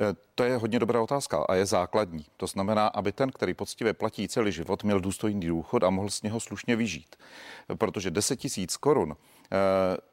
Eh, 0.00 0.14
to 0.34 0.44
je 0.44 0.56
hodně 0.56 0.78
dobrá 0.78 1.02
otázka 1.02 1.44
a 1.48 1.54
je 1.54 1.66
základní. 1.66 2.26
To 2.36 2.46
znamená, 2.46 2.86
aby 2.86 3.12
ten, 3.12 3.30
který 3.30 3.54
poctivě 3.54 3.92
platí 3.92 4.28
celý 4.28 4.52
život, 4.52 4.84
měl 4.84 5.00
důstojný 5.00 5.40
důchod 5.40 5.84
a 5.84 5.90
mohl 5.90 6.10
z 6.10 6.22
něho 6.22 6.40
slušně 6.40 6.76
vyžít. 6.76 7.16
Protože 7.78 8.10
10 8.10 8.36
tisíc 8.36 8.76
korun 8.76 9.12
eh, 9.12 9.39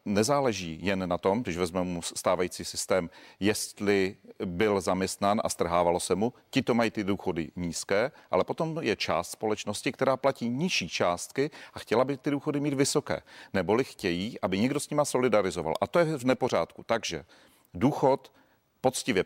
nezáleží 0.06 0.80
jen 0.82 1.10
na 1.10 1.18
tom, 1.18 1.44
když 1.44 1.58
vezmeme 1.58 2.00
stávající 2.02 2.66
systém, 2.66 3.10
jestli 3.40 4.16
byl 4.46 4.82
zaměstnán 4.82 5.42
a 5.44 5.50
strhávalo 5.50 6.00
se 6.00 6.16
mu, 6.16 6.34
ti 6.50 6.62
to 6.62 6.74
mají 6.74 6.92
ty 6.92 7.04
důchody 7.04 7.52
nízké, 7.56 8.12
ale 8.32 8.44
potom 8.44 8.80
je 8.82 8.96
část 8.96 9.32
společnosti, 9.32 9.92
která 9.92 10.18
platí 10.18 10.50
nižší 10.50 10.90
částky 10.90 11.52
a 11.74 11.80
chtěla 11.80 12.06
by 12.06 12.18
ty 12.18 12.32
důchody 12.32 12.60
mít 12.60 12.74
vysoké. 12.74 13.22
Neboli 13.54 13.84
chtějí, 13.84 14.42
aby 14.42 14.60
někdo 14.60 14.80
s 14.80 14.90
nima 14.90 15.06
solidarizoval. 15.06 15.74
A 15.82 15.88
to 15.88 16.00
je 16.00 16.18
v 16.18 16.24
nepořádku. 16.24 16.84
Takže 16.84 17.26
důchod 17.74 18.32
poctivě 18.88 19.26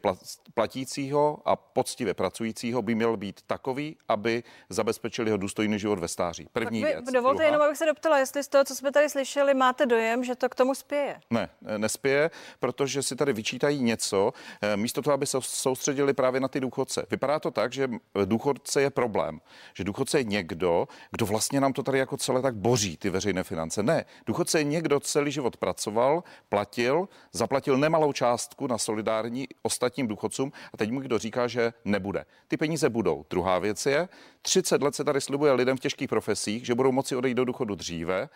platícího 0.53 1.37
a 1.45 1.55
poctivě 1.55 2.13
pracujícího 2.13 2.81
by 2.81 2.95
měl 2.95 3.17
být 3.17 3.41
takový, 3.47 3.97
aby 4.07 4.43
zabezpečili 4.69 5.29
jeho 5.29 5.37
důstojný 5.37 5.79
život 5.79 5.99
ve 5.99 6.07
stáří. 6.07 6.47
První 6.53 6.83
věc. 6.83 7.05
Dovolte 7.13 7.37
druhá. 7.37 7.45
jenom, 7.45 7.61
abych 7.61 7.77
se 7.77 7.85
doptala, 7.85 8.19
jestli 8.19 8.43
z 8.43 8.47
toho, 8.47 8.63
co 8.63 8.75
jsme 8.75 8.91
tady 8.91 9.09
slyšeli, 9.09 9.53
máte 9.53 9.85
dojem, 9.85 10.23
že 10.23 10.35
to 10.35 10.49
k 10.49 10.55
tomu 10.55 10.75
spěje? 10.75 11.19
Ne, 11.29 11.49
nespěje, 11.77 12.31
protože 12.59 13.03
si 13.03 13.15
tady 13.15 13.33
vyčítají 13.33 13.83
něco, 13.83 14.33
eh, 14.61 14.77
místo 14.77 15.01
toho, 15.01 15.13
aby 15.13 15.25
se 15.25 15.37
soustředili 15.41 16.13
právě 16.13 16.41
na 16.41 16.47
ty 16.47 16.59
důchodce. 16.59 17.05
Vypadá 17.11 17.39
to 17.39 17.51
tak, 17.51 17.73
že 17.73 17.89
důchodce 18.25 18.81
je 18.81 18.89
problém, 18.89 19.41
že 19.73 19.83
důchodce 19.83 20.19
je 20.19 20.23
někdo, 20.23 20.87
kdo 21.11 21.25
vlastně 21.25 21.61
nám 21.61 21.73
to 21.73 21.83
tady 21.83 21.97
jako 21.97 22.17
celé 22.17 22.41
tak 22.41 22.55
boří, 22.55 22.97
ty 22.97 23.09
veřejné 23.09 23.43
finance. 23.43 23.83
Ne, 23.83 24.05
důchodce 24.25 24.59
je 24.59 24.63
někdo, 24.63 24.99
celý 24.99 25.31
život 25.31 25.57
pracoval, 25.57 26.23
platil, 26.49 27.09
zaplatil 27.31 27.77
nemalou 27.77 28.13
částku 28.13 28.67
na 28.67 28.77
solidární 28.77 29.50
ostatním 29.61 30.07
důchodcům 30.07 30.51
a 30.73 30.77
teď 30.77 30.91
mu 30.91 30.99
kdo 30.99 31.19
říká, 31.19 31.47
že 31.47 31.73
nebude. 31.85 32.25
Ty 32.47 32.57
peníze 32.57 32.89
budou. 32.89 33.25
Druhá 33.29 33.59
věc 33.59 33.85
je, 33.85 34.09
30 34.41 34.81
let 34.81 34.95
se 34.95 35.03
tady 35.03 35.21
slibuje 35.21 35.51
lidem 35.51 35.77
v 35.77 35.79
těžkých 35.79 36.09
profesích, 36.09 36.65
že 36.65 36.75
budou 36.75 36.91
moci 36.91 37.15
odejít 37.15 37.35
do 37.35 37.45
důchodu 37.45 37.75
dříve 37.75 38.29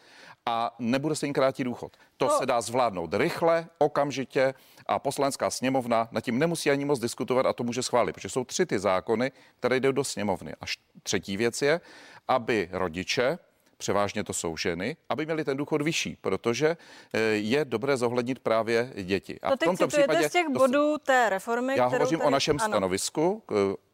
a 0.46 0.76
nebude 0.80 1.16
se 1.16 1.26
jim 1.26 1.34
krátit 1.34 1.64
důchod. 1.64 1.98
To 2.18 2.26
no. 2.26 2.38
se 2.38 2.46
dá 2.46 2.62
zvládnout 2.62 3.14
rychle, 3.14 3.68
okamžitě 3.78 4.54
a 4.86 5.00
poslanecká 5.00 5.50
sněmovna 5.50 6.08
nad 6.12 6.22
tím 6.22 6.40
nemusí 6.40 6.72
ani 6.72 6.86
moc 6.86 7.00
diskutovat 7.00 7.46
a 7.46 7.54
to 7.54 7.64
může 7.64 7.84
schválit, 7.84 8.14
protože 8.14 8.30
jsou 8.30 8.44
tři 8.44 8.66
ty 8.66 8.80
zákony, 8.80 9.32
které 9.60 9.80
jdou 9.80 9.92
do 9.92 10.04
sněmovny. 10.04 10.54
A 10.62 10.66
třetí 11.04 11.38
věc 11.38 11.62
je, 11.62 11.82
aby 12.28 12.70
rodiče 12.72 13.38
převážně 13.78 14.24
to 14.24 14.34
jsou 14.34 14.58
ženy, 14.58 14.98
aby 15.10 15.26
měli 15.26 15.44
ten 15.44 15.58
důchod 15.58 15.82
vyšší, 15.82 16.18
protože 16.22 16.78
eh, 17.14 17.20
je 17.22 17.66
dobré 17.66 17.98
zohlednit 17.98 18.40
právě 18.40 18.94
děti. 19.04 19.40
A 19.42 19.50
to 19.50 19.56
v 19.56 19.60
tomto 19.60 19.88
případě 19.88 20.30
z 20.30 20.32
těch 20.32 20.50
bodů 20.50 20.98
té 20.98 21.30
reformy, 21.30 21.78
Já 21.78 21.86
hovořím 21.86 22.20
tady... 22.20 22.28
o 22.28 22.30
našem 22.30 22.58
ano. 22.60 22.72
stanovisku 22.72 23.44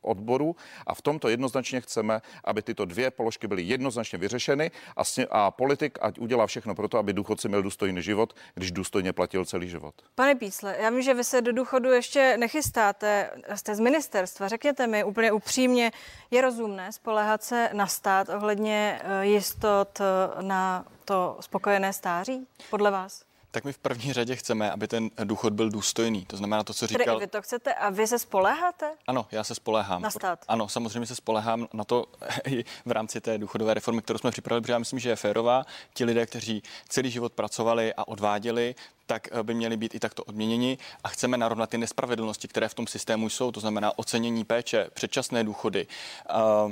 odboru 0.01 0.55
a 0.87 0.95
v 0.95 1.01
tomto 1.01 1.29
jednoznačně 1.29 1.81
chceme, 1.81 2.21
aby 2.43 2.61
tyto 2.61 2.85
dvě 2.85 3.11
položky 3.11 3.47
byly 3.47 3.63
jednoznačně 3.63 4.17
vyřešeny 4.17 4.71
a, 4.95 5.03
sně, 5.03 5.27
a 5.29 5.51
politik 5.51 5.97
ať 6.01 6.19
udělá 6.19 6.47
všechno 6.47 6.75
pro 6.75 6.87
to, 6.87 6.97
aby 6.97 7.13
důchodci 7.13 7.47
měl 7.47 7.63
důstojný 7.63 8.01
život, 8.01 8.35
když 8.53 8.71
důstojně 8.71 9.13
platil 9.13 9.45
celý 9.45 9.69
život. 9.69 9.95
Pane 10.15 10.35
Písle, 10.35 10.75
já 10.79 10.89
vím, 10.89 11.01
že 11.01 11.13
vy 11.13 11.23
se 11.23 11.41
do 11.41 11.51
důchodu 11.51 11.91
ještě 11.91 12.37
nechystáte, 12.37 13.29
jste 13.55 13.75
z 13.75 13.79
ministerstva. 13.79 14.47
Řekněte 14.47 14.87
mi 14.87 15.03
úplně 15.03 15.31
upřímně, 15.31 15.91
je 16.31 16.41
rozumné 16.41 16.91
spolehat 16.91 17.43
se 17.43 17.69
na 17.73 17.87
stát 17.87 18.29
ohledně 18.29 19.01
eh, 19.03 19.25
jistot 19.25 19.99
eh, 20.01 20.43
na 20.43 20.85
to 21.05 21.37
spokojené 21.39 21.93
stáří, 21.93 22.47
podle 22.69 22.91
vás? 22.91 23.30
Tak 23.51 23.63
my 23.63 23.73
v 23.73 23.77
první 23.77 24.13
řadě 24.13 24.35
chceme, 24.35 24.71
aby 24.71 24.87
ten 24.87 25.09
důchod 25.23 25.53
byl 25.53 25.69
důstojný. 25.69 26.25
To 26.25 26.37
znamená 26.37 26.63
to, 26.63 26.73
co 26.73 26.87
říkal. 26.87 27.05
Tedy 27.05 27.25
vy 27.25 27.27
to 27.27 27.41
chcete 27.41 27.73
a 27.73 27.89
vy 27.89 28.07
se 28.07 28.19
spoléháte? 28.19 28.91
Ano, 29.07 29.25
já 29.31 29.43
se 29.43 29.55
spolehám. 29.55 30.01
Na 30.01 30.09
stát? 30.09 30.45
Ano, 30.47 30.69
samozřejmě 30.69 31.05
se 31.05 31.15
spolehám 31.15 31.67
na 31.73 31.83
to 31.83 32.05
i 32.47 32.63
v 32.85 32.91
rámci 32.91 33.21
té 33.21 33.37
důchodové 33.37 33.73
reformy, 33.73 34.01
kterou 34.01 34.19
jsme 34.19 34.31
připravili, 34.31 34.61
protože 34.61 34.73
já 34.73 34.79
myslím, 34.79 34.99
že 34.99 35.09
je 35.09 35.15
férová. 35.15 35.65
Ti 35.93 36.05
lidé, 36.05 36.25
kteří 36.25 36.63
celý 36.89 37.11
život 37.11 37.33
pracovali 37.33 37.93
a 37.93 38.07
odváděli, 38.07 38.75
tak 39.11 39.27
eh, 39.31 39.43
by 39.43 39.53
měli 39.53 39.77
být 39.77 39.95
i 39.95 39.99
takto 39.99 40.23
odměněni 40.23 40.77
a 41.03 41.09
chceme 41.09 41.37
narovnat 41.37 41.69
ty 41.69 41.77
nespravedlnosti, 41.77 42.47
které 42.47 42.69
v 42.69 42.73
tom 42.73 42.87
systému 42.87 43.29
jsou, 43.29 43.51
to 43.51 43.59
znamená 43.59 43.99
ocenění 43.99 44.45
péče, 44.45 44.89
předčasné 44.93 45.43
důchody. 45.43 45.87
Uh, 46.29 46.71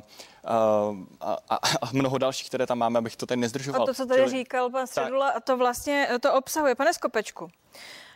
a, 1.22 1.38
a, 1.50 1.56
a 1.56 1.90
mnoho 1.92 2.18
dalších, 2.18 2.48
které 2.48 2.66
tam 2.66 2.78
máme, 2.78 3.00
abych 3.00 3.16
to 3.16 3.26
tady 3.26 3.42
nezdržoval. 3.42 3.84
A 3.84 3.86
to, 3.86 3.94
co 3.94 4.06
tady 4.06 4.20
Čili... 4.20 4.32
říkal 4.32 4.70
pan 4.70 4.88
Středula, 4.88 5.32
tak... 5.32 5.44
to 5.44 5.58
vlastně 5.58 6.10
to 6.22 6.34
obsahuje. 6.34 6.76
Pane 6.76 6.94
Skopečku, 6.94 7.52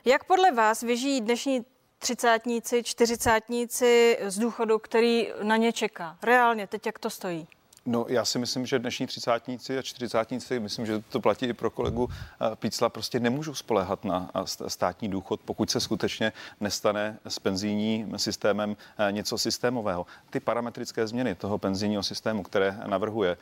jak 0.06 0.24
podle 0.24 0.52
vás 0.52 0.82
vyžijí 0.82 1.22
dnešní 1.22 1.66
třicátníci, 2.00 2.84
čtyřicátníci 2.84 4.18
z 4.22 4.40
důchodu, 4.40 4.80
který 4.80 5.28
na 5.44 5.58
ně 5.58 5.74
čeká? 5.74 6.18
Reálně, 6.24 6.68
teď 6.68 6.86
jak 6.86 7.00
to 7.00 7.10
stojí? 7.10 7.48
No, 7.86 8.06
já 8.10 8.26
si 8.26 8.40
myslím, 8.40 8.66
že 8.66 8.80
dnešní 8.80 9.08
třicátníci 9.08 9.78
a 9.78 9.82
čtyřicátníci, 9.82 10.60
myslím, 10.60 10.86
že 10.86 11.04
to 11.10 11.20
platí 11.20 11.46
i 11.46 11.54
pro 11.54 11.70
kolegu 11.70 12.10
eh, 12.10 12.56
Pícla, 12.56 12.90
prostě 12.90 13.20
nemůžou 13.20 13.54
spolehat 13.54 14.06
na 14.06 14.32
eh, 14.36 14.70
státní 14.70 15.10
důchod, 15.10 15.40
pokud 15.46 15.72
se 15.72 15.80
skutečně 15.80 16.34
nestane 16.60 17.20
s 17.28 17.40
penzijním 17.40 18.20
systémem 18.20 18.78
eh, 18.98 19.12
něco 19.12 19.38
systémového. 19.38 20.06
Ty 20.30 20.40
parametrické 20.40 21.08
změny 21.08 21.36
toho 21.36 21.58
penzijního 21.58 22.04
systému, 22.04 22.44
které 22.44 22.78
navrhuje, 22.88 23.38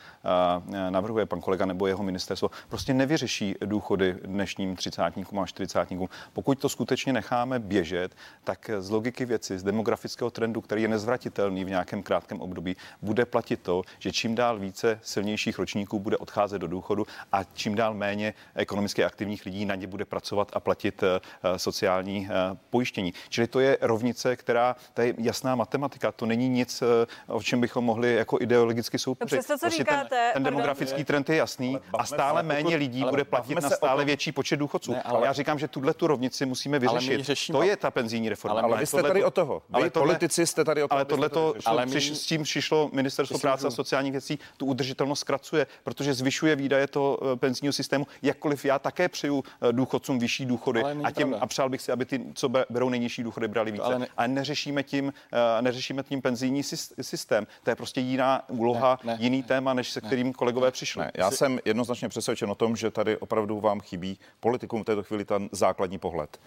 navrhuje 0.89 1.25
pan 1.25 1.41
kolega 1.41 1.65
nebo 1.65 1.87
jeho 1.87 2.03
ministerstvo, 2.03 2.51
prostě 2.69 2.93
nevyřeší 2.93 3.55
důchody 3.65 4.17
dnešním 4.25 4.75
třicátníkům 4.75 5.39
a 5.39 5.45
čtyřicátníkům. 5.45 6.09
Pokud 6.33 6.59
to 6.59 6.69
skutečně 6.69 7.13
necháme 7.13 7.59
běžet, 7.59 8.15
tak 8.43 8.69
z 8.79 8.89
logiky 8.89 9.25
věci, 9.25 9.59
z 9.59 9.63
demografického 9.63 10.31
trendu, 10.31 10.61
který 10.61 10.81
je 10.81 10.87
nezvratitelný 10.87 11.65
v 11.65 11.69
nějakém 11.69 12.03
krátkém 12.03 12.41
období, 12.41 12.75
bude 13.01 13.25
platit 13.25 13.59
to, 13.61 13.81
že 13.99 14.11
čím 14.11 14.30
čím 14.31 14.35
dál 14.35 14.59
více 14.59 14.99
silnějších 15.03 15.59
ročníků 15.59 15.99
bude 15.99 16.17
odcházet 16.17 16.59
do 16.59 16.67
důchodu 16.67 17.05
a 17.31 17.43
čím 17.43 17.75
dál 17.75 17.93
méně 17.93 18.33
ekonomicky 18.55 19.03
aktivních 19.03 19.45
lidí 19.45 19.65
na 19.65 19.75
ně 19.75 19.87
bude 19.87 20.05
pracovat 20.05 20.51
a 20.53 20.59
platit 20.59 21.03
eh, 21.03 21.59
sociální 21.59 22.27
eh, 22.31 22.57
pojištění. 22.69 23.13
Čili 23.29 23.47
to 23.47 23.59
je 23.59 23.77
rovnice, 23.81 24.35
která, 24.35 24.75
to 24.93 25.01
je 25.01 25.13
jasná 25.17 25.55
matematika, 25.55 26.11
to 26.11 26.25
není 26.25 26.49
nic, 26.49 26.81
eh, 26.81 26.85
o 27.27 27.43
čem 27.43 27.61
bychom 27.61 27.85
mohli 27.85 28.15
jako 28.15 28.37
ideologicky 28.41 28.99
soupeřit. 28.99 29.39
Přesto, 29.39 29.53
co 29.53 29.59
prostě 29.59 29.77
říkáte, 29.77 30.09
ten, 30.09 30.33
ten 30.33 30.43
demografický 30.43 31.03
trend 31.03 31.29
je 31.29 31.35
jasný 31.35 31.77
a 31.97 32.05
stále 32.05 32.41
se, 32.41 32.47
méně 32.47 32.75
lidí 32.75 33.03
bude 33.09 33.23
platit 33.23 33.61
na 33.61 33.69
stále 33.69 34.05
větší 34.05 34.31
počet 34.31 34.57
důchodců. 34.57 34.91
Ne, 34.91 35.01
ale, 35.01 35.27
Já 35.27 35.33
říkám, 35.33 35.59
že 35.59 35.67
tuhle 35.67 35.93
tu 35.93 36.07
rovnici 36.07 36.45
musíme 36.45 36.79
vyřešit. 36.79 37.21
Řešíme, 37.23 37.59
to 37.59 37.63
je 37.63 37.77
ta 37.77 37.91
penzijní 37.91 38.29
reforma. 38.29 38.53
Ale, 38.53 38.63
ale 38.63 38.77
vy 38.79 38.85
jste 38.85 39.03
tady 39.03 39.23
o 39.23 39.31
toho. 39.31 39.63
Vy 39.69 39.75
ale 39.75 39.89
tohle, 39.89 40.07
politici 40.07 40.47
jste 40.47 40.63
tady 40.63 40.83
o 40.83 40.87
toho. 40.87 40.97
Ale 40.97 41.05
tohle 41.05 41.29
to, 41.29 41.53
ale 41.65 41.85
my, 41.85 42.01
s 42.01 42.25
tím 42.25 42.43
přišlo 42.43 42.89
ministerstvo 42.93 43.39
práce 43.39 43.67
a 43.67 43.71
sociálních 43.71 44.11
věcí 44.11 44.20
tu 44.57 44.65
udržitelnost 44.65 45.19
zkracuje, 45.19 45.67
protože 45.83 46.13
zvyšuje 46.13 46.55
výdaje 46.55 46.87
toho 46.87 47.19
eh, 47.21 47.35
penzijního 47.35 47.73
systému, 47.73 48.07
jakkoliv 48.21 48.65
já 48.65 48.79
také 48.79 49.09
přeju 49.09 49.43
eh, 49.61 49.73
důchodcům 49.73 50.19
vyšší 50.19 50.45
důchody 50.45 50.83
a, 51.03 51.11
těm, 51.11 51.35
a 51.39 51.47
přál 51.47 51.69
bych 51.69 51.81
si, 51.81 51.91
aby 51.91 52.05
ty, 52.05 52.21
co 52.33 52.49
berou 52.49 52.89
nejnižší 52.89 53.23
důchody, 53.23 53.47
brali 53.47 53.71
více. 53.71 53.83
Ale, 53.83 53.99
ne, 53.99 54.07
ale 54.17 54.27
neřešíme 54.27 54.83
tím, 54.83 55.13
eh, 55.33 55.61
neřešíme 55.61 56.03
tím 56.03 56.21
penzijní 56.21 56.63
systém. 57.01 57.47
To 57.63 57.69
je 57.69 57.75
prostě 57.75 58.01
jiná 58.01 58.49
úloha, 58.49 58.99
ne, 59.03 59.13
ne, 59.13 59.17
jiný 59.23 59.37
ne, 59.37 59.43
téma, 59.43 59.73
než 59.73 59.91
se 59.91 59.99
ne, 60.03 60.07
kterým 60.07 60.33
kolegové 60.33 60.67
ne, 60.67 60.71
přišli. 60.71 61.01
Ne, 61.01 61.11
já 61.17 61.31
jsem 61.31 61.59
jednoznačně 61.65 62.09
přesvědčen 62.09 62.49
o 62.51 62.55
tom, 62.55 62.75
že 62.75 62.91
tady 62.91 63.17
opravdu 63.17 63.59
vám 63.59 63.79
chybí 63.79 64.19
politikům 64.39 64.81
v 64.81 64.85
této 64.85 65.03
chvíli 65.03 65.25
ten 65.25 65.49
základní 65.51 65.97
pohled 65.97 66.39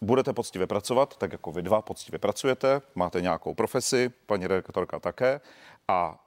budete 0.00 0.32
poctivě 0.32 0.66
pracovat, 0.66 1.16
tak 1.16 1.32
jako 1.32 1.52
vy 1.52 1.62
dva 1.62 1.82
poctivě 1.82 2.18
pracujete, 2.18 2.80
máte 2.94 3.20
nějakou 3.20 3.54
profesi, 3.54 4.10
paní 4.26 4.46
redaktorka 4.46 4.98
také, 4.98 5.40
a 5.88 6.24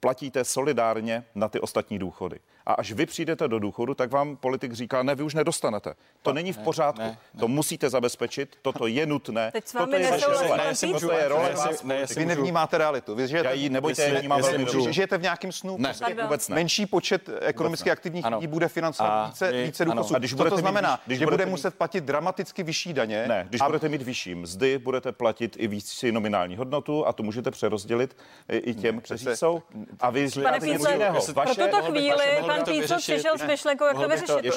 platíte 0.00 0.44
solidárně 0.44 1.24
na 1.34 1.48
ty 1.48 1.60
ostatní 1.60 1.98
důchody 1.98 2.38
a 2.68 2.72
až 2.72 2.92
vy 2.92 3.06
přijdete 3.06 3.48
do 3.48 3.58
důchodu, 3.58 3.94
tak 3.94 4.10
vám 4.10 4.36
politik 4.36 4.72
říká, 4.72 5.02
ne, 5.02 5.14
vy 5.14 5.22
už 5.22 5.34
nedostanete. 5.34 5.94
To 6.22 6.32
není 6.32 6.52
v 6.52 6.58
pořádku. 6.58 7.00
Ne, 7.00 7.06
ne, 7.08 7.40
to 7.40 7.48
musíte 7.48 7.90
zabezpečit, 7.90 8.56
toto 8.62 8.86
je 8.86 9.06
nutné. 9.06 9.50
Teď 9.52 9.66
s 9.66 9.74
vámi 9.74 9.92
toto 9.92 10.04
je 10.04 10.20
role. 10.20 10.74
Toto 10.92 11.12
je 11.12 11.28
role 11.28 11.54
ne, 11.84 12.06
vy 12.16 12.26
nevnímáte 12.26 12.78
realitu. 12.78 13.14
Vy 13.14 13.28
žijete, 13.28 13.48
Já 13.48 13.54
ji 13.54 13.68
nebojte, 13.68 14.08
já 14.08 14.18
vnímám 14.18 14.40
velmi 14.42 14.64
dobře. 14.64 14.92
Žijete 14.92 15.18
v 15.18 15.22
nějakém 15.22 15.52
snu. 15.52 15.76
Ne, 15.78 15.94
vůbec 16.22 16.48
ne. 16.48 16.54
Menší 16.54 16.86
počet 16.86 17.30
ekonomicky 17.40 17.90
aktivních 17.90 18.26
lidí 18.26 18.46
bude 18.46 18.68
financovat 18.68 19.26
více, 19.26 19.52
více 19.52 19.84
důchodců. 19.84 20.14
A 20.14 20.18
když 20.18 20.34
Co 20.34 20.44
to 20.44 20.56
znamená? 20.56 21.00
Že 21.08 21.26
bude 21.26 21.46
muset 21.46 21.74
platit 21.74 22.04
dramaticky 22.04 22.62
vyšší 22.62 22.92
daně. 22.92 23.24
Ne, 23.28 23.46
když 23.48 23.62
budete 23.66 23.88
mít 23.88 24.02
vyšší 24.02 24.34
mzdy, 24.34 24.78
budete 24.78 25.12
platit 25.12 25.56
i 25.58 25.68
víc 25.68 26.04
nominální 26.10 26.56
hodnotu 26.56 27.06
a 27.06 27.12
to 27.12 27.22
můžete 27.22 27.50
přerozdělit 27.50 28.16
i 28.48 28.74
těm, 28.74 29.00
kteří 29.00 29.26
jsou. 29.34 29.62
A 30.00 30.10
vy 30.10 30.28
Pane 30.42 30.60
Pícle, 30.60 31.12
pro 31.34 31.54
tuto 31.54 31.82
chvíli 31.82 32.24
pan 32.64 32.74
Pícle 32.74 32.96
přišel 32.96 33.38
s 33.38 33.42
myšlenkou, 33.42 33.84
jak 33.84 33.96
to 33.96 34.08
vyřešit. 34.08 34.52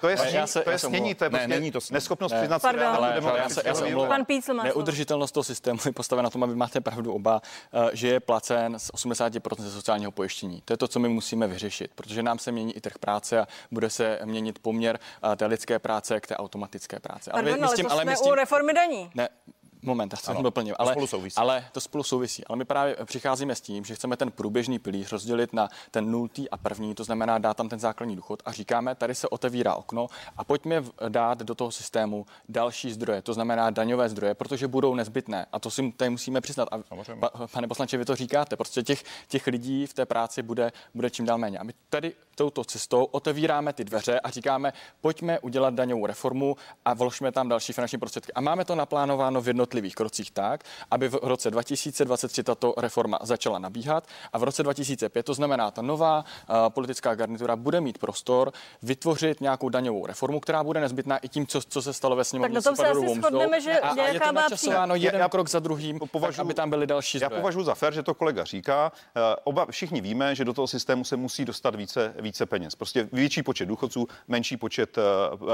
To 0.00 0.08
je 0.08 0.16
to 0.64 0.70
je 0.70 0.78
snění, 0.78 1.14
to 1.14 1.24
je 1.24 1.30
prostě 1.30 1.48
není 1.48 1.70
to 1.70 1.78
neschopnost 1.90 2.32
přiznat 2.34 2.62
si 2.62 2.68
Pan 4.08 4.24
Pícl 4.24 4.54
má 4.54 4.62
Neudržitelnost 4.62 5.34
toho 5.34 5.44
systému 5.44 5.78
je 5.86 5.92
postavena 5.92 6.26
na 6.26 6.30
tom, 6.30 6.44
aby 6.44 6.54
máte 6.54 6.80
pravdu 6.80 7.12
oba, 7.12 7.42
eh, 7.72 7.90
že 7.92 8.08
je 8.08 8.20
placen 8.20 8.78
z 8.78 8.90
80% 8.94 9.70
sociálního 9.70 10.12
pojištění. 10.12 10.62
To 10.64 10.72
je 10.72 10.76
to, 10.76 10.88
co 10.88 11.00
my 11.00 11.08
musíme 11.08 11.46
vyřešit, 11.46 11.90
protože 11.94 12.22
nám 12.22 12.38
se 12.38 12.52
mění 12.52 12.76
i 12.76 12.80
trh 12.80 12.98
práce 12.98 13.40
a 13.40 13.46
bude 13.70 13.90
se 13.90 14.18
měnit 14.24 14.58
poměr 14.58 14.98
eh, 15.32 15.36
té 15.36 15.46
lidské 15.46 15.78
práce 15.78 16.20
k 16.20 16.26
té 16.26 16.36
automatické 16.36 17.00
práce. 17.00 17.30
Pardon, 17.30 17.54
ale, 17.54 17.62
ale, 17.62 17.72
s 17.72 17.76
tím, 17.76 17.86
ale 17.90 18.02
jsme 18.02 18.16
s 18.16 18.20
tím, 18.20 18.32
u 18.32 18.34
reformy 18.34 18.74
daní. 18.74 19.10
Ne, 19.14 19.28
moment, 19.82 20.12
já 20.12 20.16
jsem 20.16 20.42
doplnil, 20.42 20.74
ale, 20.78 20.92
spolu 20.92 21.06
souvisí. 21.06 21.36
ale 21.36 21.64
to 21.72 21.80
spolu 21.80 22.04
souvisí. 22.04 22.44
Ale 22.44 22.56
my 22.56 22.64
právě 22.64 22.96
přicházíme 23.04 23.54
s 23.54 23.60
tím, 23.60 23.84
že 23.84 23.94
chceme 23.94 24.16
ten 24.16 24.30
průběžný 24.30 24.78
pilíř 24.78 25.12
rozdělit 25.12 25.52
na 25.52 25.68
ten 25.90 26.10
nultý 26.10 26.50
a 26.50 26.56
první, 26.56 26.94
to 26.94 27.04
znamená 27.04 27.38
dát 27.38 27.56
tam 27.56 27.68
ten 27.68 27.78
základní 27.78 28.16
důchod 28.16 28.42
a 28.44 28.52
říkáme, 28.52 28.94
tady 28.94 29.14
se 29.14 29.28
otevírá 29.28 29.74
okno 29.74 30.06
a 30.36 30.44
pojďme 30.44 30.84
dát 31.08 31.38
do 31.38 31.54
toho 31.54 31.70
systému 31.70 32.26
další 32.48 32.92
zdroje, 32.92 33.22
to 33.22 33.34
znamená 33.34 33.70
daňové 33.70 34.08
zdroje, 34.08 34.34
protože 34.34 34.68
budou 34.68 34.94
nezbytné. 34.94 35.46
A 35.52 35.58
to 35.58 35.70
si 35.70 35.92
tady 35.92 36.10
musíme 36.10 36.40
přiznat. 36.40 36.68
A 36.72 36.78
pa, 37.20 37.30
pane 37.52 37.68
poslanče, 37.68 37.96
vy 37.96 38.04
to 38.04 38.16
říkáte, 38.16 38.56
prostě 38.56 38.82
těch, 38.82 39.04
těch 39.28 39.46
lidí 39.46 39.86
v 39.86 39.94
té 39.94 40.06
práci 40.06 40.42
bude, 40.42 40.72
bude 40.94 41.10
čím 41.10 41.26
dál 41.26 41.38
méně. 41.38 41.58
A 41.58 41.62
my 41.62 41.72
tady 41.88 42.12
touto 42.34 42.64
cestou 42.64 43.04
otevíráme 43.04 43.72
ty 43.72 43.84
dveře 43.84 44.20
a 44.20 44.30
říkáme, 44.30 44.72
pojďme 45.00 45.38
udělat 45.38 45.74
daňovou 45.74 46.06
reformu 46.06 46.56
a 46.84 46.94
vložme 46.94 47.32
tam 47.32 47.48
další 47.48 47.72
finanční 47.72 47.98
prostředky. 47.98 48.32
A 48.32 48.40
máme 48.40 48.64
to 48.64 48.74
naplánováno 48.74 49.40
v 49.40 49.48
jednotlivých 49.48 49.71
krocích 49.80 50.30
tak, 50.30 50.64
aby 50.90 51.08
v 51.08 51.18
roce 51.22 51.50
2023 51.50 52.42
tato 52.42 52.74
reforma 52.76 53.18
začala 53.22 53.58
nabíhat 53.58 54.06
a 54.32 54.38
v 54.38 54.42
roce 54.42 54.62
2005, 54.62 55.22
to 55.22 55.34
znamená, 55.34 55.70
ta 55.70 55.82
nová 55.82 56.24
uh, 56.24 56.56
politická 56.68 57.14
garnitura 57.14 57.56
bude 57.56 57.80
mít 57.80 57.98
prostor 57.98 58.52
vytvořit 58.82 59.40
nějakou 59.40 59.68
daňovou 59.68 60.06
reformu, 60.06 60.40
která 60.40 60.64
bude 60.64 60.80
nezbytná 60.80 61.18
i 61.18 61.28
tím, 61.28 61.46
co, 61.46 61.60
co 61.60 61.82
se 61.82 61.92
stalo 61.92 62.16
ve 62.16 62.24
sněmovně. 62.24 62.54
Tak 62.54 62.64
na 62.64 62.70
tom 62.70 62.76
se 62.76 62.90
asi 62.90 63.20
shodneme, 63.20 63.60
že 63.60 63.80
a, 63.80 63.88
a 63.88 64.06
je 64.06 64.20
to 64.20 64.32
načasováno 64.32 64.94
jeden 64.94 65.20
já, 65.20 65.28
krok 65.28 65.48
za 65.48 65.58
druhým, 65.58 65.98
považuji, 65.98 66.36
tak, 66.36 66.46
aby 66.46 66.54
tam 66.54 66.70
byly 66.70 66.86
další 66.86 67.18
zdroje. 67.18 67.34
Já 67.34 67.40
považuji 67.40 67.64
za 67.64 67.74
fér, 67.74 67.94
že 67.94 68.02
to 68.02 68.14
kolega 68.14 68.44
říká. 68.44 68.92
Uh, 69.16 69.22
oba, 69.44 69.66
všichni 69.70 70.00
víme, 70.00 70.34
že 70.34 70.44
do 70.44 70.52
toho 70.52 70.66
systému 70.66 71.04
se 71.04 71.16
musí 71.16 71.44
dostat 71.44 71.74
více, 71.74 72.14
více 72.20 72.46
peněz. 72.46 72.74
Prostě 72.74 73.08
větší 73.12 73.42
počet 73.42 73.66
důchodců, 73.66 74.08
menší 74.28 74.56
počet 74.56 74.98
uh, 74.98 75.04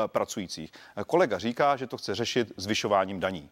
pracujících. 0.07 0.73
Kolega 1.07 1.39
říká, 1.39 1.77
že 1.77 1.87
to 1.87 1.97
chce 1.97 2.15
řešit 2.15 2.53
zvyšováním 2.57 3.21
daní. 3.21 3.51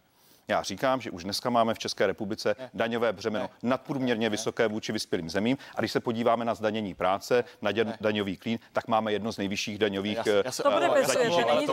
Já 0.49 0.63
říkám, 0.63 1.01
že 1.01 1.11
už 1.11 1.23
dneska 1.23 1.49
máme 1.49 1.73
v 1.73 1.79
České 1.79 2.07
republice 2.07 2.55
ne. 2.59 2.69
daňové 2.73 3.13
břemeno 3.13 3.45
ne. 3.45 3.69
nadprůměrně 3.69 4.29
vysoké 4.29 4.67
vůči 4.67 4.91
vyspělým 4.91 5.29
zemím. 5.29 5.57
A 5.75 5.81
když 5.81 5.91
se 5.91 5.99
podíváme 5.99 6.45
na 6.45 6.55
zdanění 6.55 6.93
práce, 6.93 7.43
na 7.61 7.71
děn, 7.71 7.93
daňový 8.01 8.37
klín, 8.37 8.59
tak 8.73 8.87
máme 8.87 9.11
jedno 9.11 9.31
z 9.31 9.37
nejvyšších 9.37 9.77
daňových 9.77 10.19
zatížení, 11.03 11.67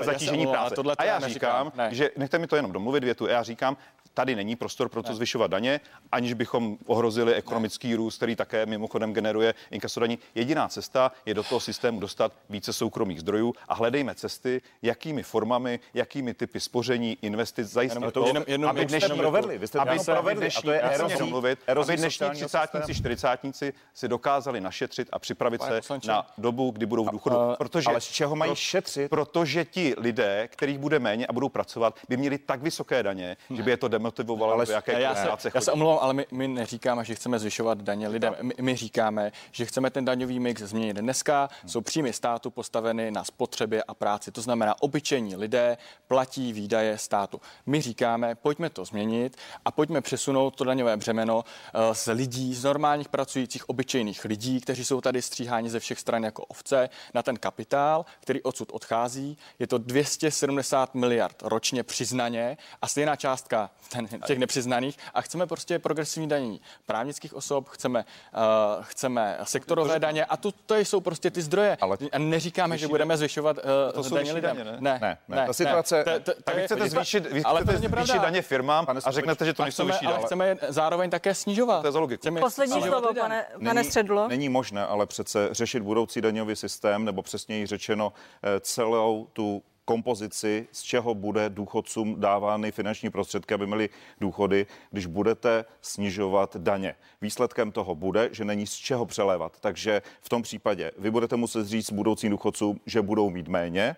zatížení 0.00 0.46
práce. 0.46 0.74
A 0.98 1.04
já 1.04 1.20
říkám, 1.28 1.72
že 1.90 2.10
nechte 2.16 2.38
mi 2.38 2.46
to 2.46 2.56
jenom 2.56 2.72
domluvit 2.72 3.04
větu, 3.04 3.26
já 3.26 3.42
říkám, 3.42 3.76
tady 4.18 4.36
není 4.36 4.56
prostor 4.56 4.88
pro 4.88 5.02
to 5.02 5.14
zvyšovat 5.14 5.50
daně, 5.50 5.80
aniž 6.12 6.32
bychom 6.32 6.76
ohrozili 6.86 7.34
ekonomický 7.34 7.94
růst, 7.94 8.16
který 8.16 8.36
také 8.36 8.66
mimochodem 8.66 9.12
generuje 9.12 9.54
inkasodaní. 9.70 10.18
Jediná 10.34 10.68
cesta 10.68 11.12
je 11.26 11.34
do 11.34 11.42
toho 11.42 11.60
systému 11.60 12.00
dostat 12.00 12.32
více 12.50 12.72
soukromých 12.72 13.20
zdrojů 13.20 13.54
a 13.68 13.74
hledejme 13.74 14.14
cesty, 14.14 14.62
jakými 14.82 15.22
formami, 15.22 15.80
jakými 15.94 16.34
typy 16.34 16.60
spoření, 16.60 17.18
investic 17.22 17.68
zajistit 17.68 18.12
to, 18.12 18.26
jenom, 18.26 18.44
jenom, 18.46 18.70
aby 18.70 18.84
dnešní, 18.84 19.16
provedli. 19.16 19.58
Vy 19.58 19.66
jste 19.66 19.78
aby 19.78 19.98
se 19.98 20.12
provedli, 20.12 20.40
dnešní, 20.40 20.60
a 20.60 20.62
to 20.62 20.72
je 20.72 20.80
erozí, 20.80 21.18
domluvit, 21.18 21.58
aby 21.68 21.96
dnešní 21.96 22.30
třicátníci, 22.30 22.94
čtyřicátníci 22.94 23.72
si 23.94 24.08
dokázali 24.08 24.60
našetřit 24.60 25.08
a 25.12 25.18
připravit 25.18 25.62
se 25.62 25.80
na 26.06 26.26
dobu, 26.38 26.70
kdy 26.70 26.86
budou 26.86 27.04
v 27.04 27.10
důchodu. 27.10 27.36
Protože, 27.58 27.86
ale 27.88 28.00
z 28.00 28.08
čeho 28.08 28.36
mají 28.36 28.54
šetřit? 28.54 29.10
Protože 29.10 29.64
ti 29.64 29.94
lidé, 29.98 30.48
kterých 30.52 30.78
bude 30.78 30.98
méně 30.98 31.26
a 31.26 31.32
budou 31.32 31.48
pracovat, 31.48 31.98
by 32.08 32.16
měli 32.16 32.38
tak 32.38 32.62
vysoké 32.62 33.02
daně, 33.02 33.36
že 33.50 33.62
by 33.62 33.70
je 33.70 33.76
to 33.76 33.88
demotivovalo 34.08 34.52
ale, 34.52 34.66
do 34.66 34.72
jaké 34.72 35.00
já, 35.00 35.14
se, 35.14 35.50
já 35.54 35.60
se 35.60 35.72
omlouvám, 35.72 35.98
ale 36.00 36.14
my, 36.14 36.26
my 36.30 36.48
neříkáme, 36.48 37.04
že 37.04 37.14
chceme 37.14 37.38
zvyšovat 37.38 37.82
daně 37.82 38.08
lidem. 38.08 38.34
My, 38.42 38.54
my 38.60 38.76
říkáme, 38.76 39.32
že 39.52 39.66
chceme 39.66 39.90
ten 39.90 40.04
daňový 40.04 40.40
mix 40.40 40.62
změnit. 40.62 40.96
Dneska 40.96 41.48
jsou 41.66 41.80
příjmy 41.80 42.12
státu 42.12 42.50
postaveny 42.50 43.10
na 43.10 43.24
spotřebě 43.24 43.82
a 43.82 43.94
práci. 43.94 44.32
To 44.32 44.40
znamená, 44.40 44.74
obyčejní 44.82 45.36
lidé 45.36 45.78
platí 46.06 46.52
výdaje 46.52 46.98
státu. 46.98 47.40
My 47.66 47.80
říkáme, 47.80 48.34
pojďme 48.34 48.70
to 48.70 48.84
změnit 48.84 49.36
a 49.64 49.70
pojďme 49.70 50.00
přesunout 50.00 50.56
to 50.56 50.64
daňové 50.64 50.96
břemeno 50.96 51.44
eh, 51.44 51.94
z 51.94 52.12
lidí, 52.12 52.54
z 52.54 52.64
normálních 52.64 53.08
pracujících 53.08 53.68
obyčejných 53.68 54.24
lidí, 54.24 54.60
kteří 54.60 54.84
jsou 54.84 55.00
tady 55.00 55.22
stříháni 55.22 55.70
ze 55.70 55.80
všech 55.80 56.00
stran 56.00 56.24
jako 56.24 56.44
ovce, 56.44 56.88
na 57.14 57.22
ten 57.22 57.36
kapitál, 57.36 58.04
který 58.20 58.42
odsud 58.42 58.68
odchází. 58.72 59.38
Je 59.58 59.66
to 59.66 59.78
270 59.78 60.94
miliard 60.94 61.42
ročně 61.42 61.82
přiznaně 61.82 62.56
a 62.82 62.88
stejná 62.88 63.16
částka 63.16 63.70
ten, 64.06 64.20
těch 64.20 64.38
nepřiznaných 64.38 64.98
a 65.14 65.20
chceme 65.20 65.46
prostě 65.46 65.78
progresivní 65.78 66.28
daní 66.28 66.60
právnických 66.86 67.34
osob, 67.34 67.68
chceme, 67.68 68.04
uh, 68.34 68.84
chceme 68.84 69.38
sektorové 69.42 69.94
to, 69.94 69.98
daně 69.98 70.24
a 70.24 70.36
to, 70.36 70.52
to 70.52 70.76
jsou 70.76 71.00
prostě 71.00 71.30
ty 71.30 71.42
zdroje. 71.42 71.76
Ale 71.80 71.96
a 72.12 72.18
neříkáme, 72.18 72.78
že 72.78 72.88
budeme 72.88 73.16
zvyšovat 73.16 73.56
uh, 73.96 74.02
to 74.02 74.14
daně 74.14 74.32
lidem. 74.32 74.56
Daně, 74.56 74.70
ne? 74.70 74.76
Ne, 74.80 74.98
ne, 75.02 75.18
ne. 75.28 75.46
Ta 75.46 75.52
situace, 75.52 75.96
ne. 75.96 76.04
To, 76.04 76.34
to, 76.34 76.42
tak 76.42 76.56
vy 76.56 76.62
chcete 76.64 76.88
zvýšit, 76.88 77.32
vy 77.32 77.42
ale 77.42 77.62
chcete 77.62 77.78
zvýšit 77.78 78.22
daně 78.22 78.42
firmám 78.42 78.86
a 79.04 79.10
řeknete, 79.10 79.44
že 79.44 79.54
to 79.54 79.62
nejsou 79.62 79.86
vyšší 79.86 80.06
Ale 80.06 80.22
chceme 80.22 80.46
je 80.46 80.58
zároveň 80.68 81.10
také 81.10 81.34
snižovat. 81.34 81.80
To 81.80 81.88
je 81.88 81.92
za 81.92 82.00
logiku. 82.00 82.20
Chceme 82.20 82.40
Poslední 82.40 82.82
slovo, 82.82 83.14
pane, 83.20 83.46
pane 83.64 83.84
Středlo. 83.84 84.28
Není 84.28 84.48
možné 84.48 84.86
ale 84.86 85.06
přece 85.06 85.48
řešit 85.52 85.82
budoucí 85.82 86.20
daňový 86.20 86.56
systém, 86.56 87.04
nebo 87.04 87.22
přesněji 87.22 87.66
řečeno 87.66 88.12
eh, 88.42 88.60
celou 88.60 89.28
tu 89.32 89.62
kompozici, 89.88 90.68
z 90.72 90.82
čeho 90.82 91.14
bude 91.14 91.50
důchodcům 91.50 92.20
dávány 92.20 92.72
finanční 92.72 93.10
prostředky, 93.10 93.54
aby 93.54 93.66
měli 93.66 93.88
důchody, 94.20 94.66
když 94.90 95.06
budete 95.06 95.64
snižovat 95.80 96.56
daně. 96.56 96.94
Výsledkem 97.20 97.72
toho 97.72 97.94
bude, 97.94 98.28
že 98.32 98.44
není 98.44 98.66
z 98.66 98.74
čeho 98.74 99.06
přelévat. 99.06 99.60
Takže 99.60 100.02
v 100.20 100.28
tom 100.28 100.42
případě 100.42 100.92
vy 100.98 101.10
budete 101.10 101.36
muset 101.36 101.66
říct 101.66 101.92
budoucím 101.92 102.30
důchodcům, 102.30 102.80
že 102.86 103.02
budou 103.02 103.30
mít 103.30 103.48
méně, 103.48 103.96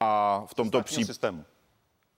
a 0.00 0.44
v 0.46 0.54
tomto 0.54 0.82
případě. 0.82 1.44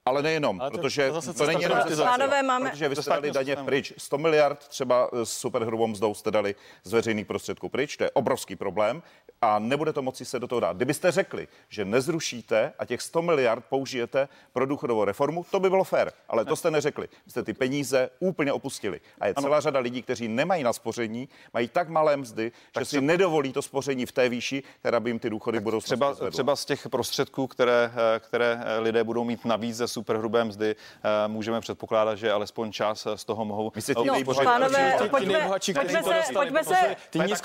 Ale 0.09 0.23
nejenom, 0.23 0.61
ale 0.61 0.71
to, 0.71 0.79
protože 0.79 1.11
to, 1.11 1.33
to 1.33 1.47
není 1.47 1.63
jenom 1.63 1.79
Pánové, 1.97 2.43
máme... 2.43 2.71
Protože 2.71 2.89
vy 2.89 2.97
jste 2.97 3.11
dali 3.11 3.31
daně 3.31 3.57
pryč. 3.57 3.93
100 3.99 4.19
miliard 4.19 4.69
třeba 4.69 5.11
s 5.25 5.31
superhrubou 5.31 5.87
mzdou 5.87 6.15
jste 6.15 6.31
dali 6.31 6.55
z 6.85 6.93
veřejných 6.93 7.27
prostředků 7.27 7.69
pryč, 7.69 7.97
to 7.97 8.05
je 8.05 8.11
obrovský 8.11 8.57
problém 8.57 9.03
a 9.43 9.59
nebude 9.59 9.93
to 9.93 10.03
moci 10.03 10.25
se 10.25 10.39
do 10.39 10.47
toho 10.47 10.61
dát. 10.61 10.77
Kdybyste 10.77 11.11
řekli, 11.11 11.49
že 11.69 11.85
nezrušíte 11.85 12.73
a 12.79 12.85
těch 12.85 13.03
100 13.03 13.23
miliard 13.23 13.65
použijete 13.69 14.29
pro 14.53 14.67
důchodovou 14.67 15.05
reformu, 15.05 15.47
to 15.51 15.61
by 15.61 15.71
bylo 15.71 15.85
fér, 15.85 16.13
ale 16.29 16.45
to 16.45 16.57
jste 16.57 16.71
neřekli. 16.71 17.09
Vy 17.25 17.31
jste 17.31 17.43
ty 17.43 17.53
peníze 17.55 18.11
úplně 18.19 18.53
opustili. 18.53 19.01
A 19.21 19.27
je 19.27 19.35
celá 19.35 19.57
ano. 19.57 19.61
řada 19.61 19.81
lidí, 19.81 20.03
kteří 20.03 20.29
nemají 20.29 20.63
na 20.63 20.73
spoření, 20.73 21.29
mají 21.55 21.69
tak 21.69 21.89
malé 21.89 22.17
mzdy, 22.17 22.53
tak 22.73 22.81
že 22.81 22.85
si 22.85 23.01
nedovolí 23.01 23.53
to 23.53 23.63
spoření 23.63 24.07
v 24.07 24.13
té 24.13 24.29
výši, 24.29 24.63
která 24.81 25.01
by 25.01 25.11
jim 25.11 25.19
ty 25.19 25.31
důchody 25.31 25.61
budou 25.61 25.81
třeba, 25.81 26.15
třeba 26.31 26.57
z 26.57 26.65
těch 26.65 26.89
prostředků, 26.89 27.47
které, 27.47 27.93
eh, 27.95 28.21
které 28.21 28.61
eh, 28.65 28.79
lidé 28.79 29.05
budou 29.05 29.25
mít 29.25 29.45
navíc 29.45 29.77
ze 29.77 29.89
superhrubé 29.99 30.45
mzdy, 30.45 30.77
eh, 30.77 31.29
můžeme 31.29 31.61
předpokládat, 31.61 32.15
že 32.15 32.33
alespoň 32.33 32.73
část 32.73 33.07
z 33.15 33.25
toho 33.25 33.45
mohou. 33.45 33.73
Myslíte, 33.75 34.01
no, 34.05 34.35
pánové, 34.45 34.97
pojďme, 35.11 35.49
pojďme 35.75 36.03
se, 36.03 36.33
pojďme 36.33 36.65
se, 36.65 36.97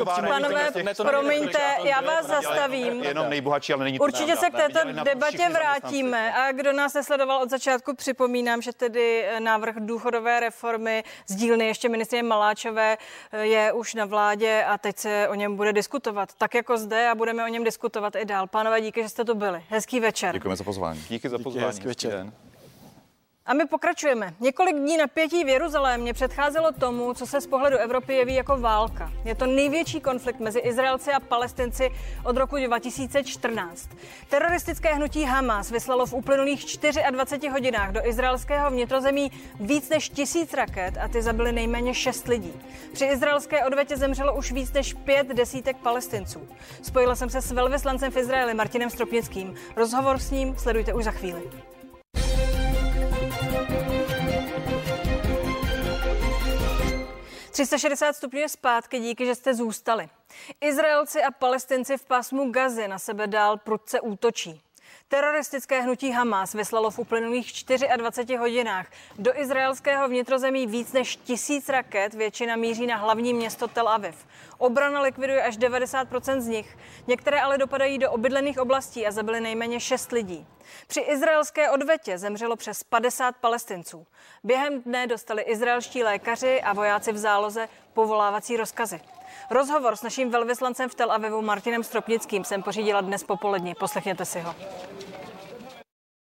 pánové, 0.06 0.72
promiňte, 0.98 1.60
já 1.84 2.02
vás 2.02 2.26
zastavím. 2.26 3.04
Jenom 3.04 3.30
nejbohatší, 3.30 3.74
ale 3.74 3.84
není 3.84 3.98
to 3.98 4.04
Určitě 4.04 4.36
se 4.36 4.50
k 4.50 4.54
této 4.54 4.80
debatě 5.04 5.50
vrátíme. 5.50 6.34
A 6.34 6.52
kdo 6.52 6.74
nás 6.74 6.94
nesledoval 6.94 7.42
od 7.42 7.50
začátku, 7.50 7.96
připomínám, 7.96 8.62
že 8.62 8.74
tedy 8.74 9.26
návrh 9.39 9.76
důchodové 9.80 10.39
reformy 10.39 11.04
z 11.28 11.36
dílny 11.36 11.68
ještě 11.68 11.89
ministrině 11.89 12.24
Maláčové 12.24 12.98
je 13.42 13.74
už 13.74 13.94
na 13.94 14.06
vládě 14.06 14.63
a 14.63 14.78
teď 14.78 14.98
se 14.98 15.28
o 15.30 15.36
něm 15.36 15.56
bude 15.56 15.74
diskutovat. 15.74 16.30
Tak 16.38 16.54
jako 16.56 16.78
zde 16.78 17.10
a 17.10 17.16
budeme 17.16 17.46
o 17.46 17.48
něm 17.48 17.63
diskutovat 17.63 18.16
i 18.16 18.26
dál. 18.26 18.48
Pánové, 18.48 18.82
díky, 18.82 19.04
že 19.04 19.10
jste 19.10 19.26
tu 19.26 19.36
byli. 19.36 19.63
Hezký 19.70 20.00
večer. 20.00 20.34
Děkujeme 20.34 20.56
za 20.56 20.63
pozvání. 20.63 21.04
Díky 21.10 21.30
za 21.30 21.38
pozvání. 21.38 21.56
Díky, 21.56 21.66
hezký 21.66 21.88
večer. 21.88 22.34
A 23.46 23.54
my 23.54 23.66
pokračujeme. 23.66 24.34
Několik 24.40 24.76
dní 24.76 24.98
napětí 24.98 25.44
v 25.44 25.48
Jeruzalémě 25.48 26.14
předcházelo 26.14 26.72
tomu, 26.72 27.14
co 27.14 27.28
se 27.28 27.42
z 27.42 27.48
pohledu 27.48 27.78
Evropy 27.78 28.14
jeví 28.14 28.36
jako 28.36 28.58
válka. 28.58 29.12
Je 29.26 29.36
to 29.36 29.46
největší 29.46 30.02
konflikt 30.02 30.40
mezi 30.40 30.60
Izraelci 30.60 31.12
a 31.12 31.20
Palestinci 31.20 31.90
od 32.26 32.38
roku 32.38 32.56
2014. 32.58 33.90
Teroristické 34.30 34.94
hnutí 34.94 35.24
Hamas 35.24 35.72
vyslalo 35.72 36.06
v 36.06 36.14
uplynulých 36.14 36.66
24 37.12 37.50
hodinách 37.50 37.92
do 37.92 38.08
izraelského 38.08 38.72
vnitrozemí 38.72 39.32
víc 39.60 39.90
než 39.90 40.10
tisíc 40.10 40.54
raket 40.54 40.98
a 40.98 41.08
ty 41.08 41.22
zabily 41.22 41.52
nejméně 41.52 41.94
šest 41.94 42.28
lidí. 42.28 42.54
Při 42.94 43.06
izraelské 43.06 43.66
odvetě 43.66 43.98
zemřelo 43.98 44.36
už 44.36 44.52
víc 44.52 44.74
než 44.74 44.94
pět 44.94 45.28
desítek 45.28 45.78
palestinců. 45.78 46.48
Spojila 46.82 47.16
jsem 47.16 47.30
se 47.30 47.42
s 47.42 47.52
velvyslancem 47.52 48.12
v 48.12 48.18
Izraeli 48.18 48.54
Martinem 48.54 48.90
Stropnickým. 48.90 49.56
Rozhovor 49.76 50.20
s 50.20 50.32
ním 50.32 50.56
sledujte 50.58 50.94
už 50.94 51.04
za 51.04 51.12
chvíli. 51.12 51.73
360 57.54 58.13
stupňů 58.13 58.39
je 58.39 58.50
zpátky, 58.50 59.00
díky, 59.00 59.26
že 59.26 59.36
jste 59.36 59.54
zůstali. 59.54 60.10
Izraelci 60.62 61.24
a 61.24 61.32
palestinci 61.32 61.98
v 61.98 62.06
pásmu 62.06 62.52
Gazy 62.52 62.88
na 62.88 63.00
sebe 63.00 63.28
dál 63.28 63.58
prudce 63.58 64.02
útočí. 64.02 64.62
Teroristické 65.13 65.82
hnutí 65.82 66.12
Hamas 66.12 66.54
vyslalo 66.54 66.91
v 66.91 66.99
uplynulých 66.99 67.54
24 67.97 68.36
hodinách 68.36 68.88
do 69.19 69.39
izraelského 69.39 70.08
vnitrozemí 70.08 70.67
víc 70.67 70.93
než 70.93 71.15
tisíc 71.15 71.69
raket, 71.69 72.13
většina 72.13 72.56
míří 72.56 72.88
na 72.88 72.97
hlavní 72.97 73.34
město 73.34 73.67
Tel 73.67 73.89
Aviv. 73.89 74.28
Obrana 74.58 75.02
likviduje 75.02 75.43
až 75.43 75.58
90% 75.58 76.39
z 76.39 76.47
nich, 76.47 76.78
některé 77.08 77.41
ale 77.41 77.58
dopadají 77.58 77.97
do 77.97 78.12
obydlených 78.12 78.60
oblastí 78.60 79.08
a 79.08 79.12
zabili 79.12 79.41
nejméně 79.41 79.80
6 79.80 80.12
lidí. 80.12 80.47
Při 80.88 80.99
izraelské 80.99 81.69
odvetě 81.69 82.17
zemřelo 82.17 82.56
přes 82.56 82.84
50 82.84 83.36
palestinců. 83.36 84.08
Během 84.43 84.82
dne 84.82 85.08
dostali 85.08 85.41
izraelští 85.41 86.04
lékaři 86.04 86.62
a 86.62 86.73
vojáci 86.73 87.12
v 87.12 87.17
záloze 87.17 87.69
povolávací 87.93 88.58
rozkazy. 88.58 88.99
Rozhovor 89.52 89.96
s 89.96 90.04
naším 90.04 90.30
velvyslancem 90.30 90.89
v 90.89 90.96
Tel 90.96 91.12
Avivu 91.12 91.41
Martinem 91.41 91.84
Stropnickým 91.84 92.43
jsem 92.43 92.63
pořídila 92.63 93.02
dnes 93.02 93.24
popolední. 93.24 93.74
Poslechněte 93.80 94.26
si 94.26 94.39
ho. 94.39 94.56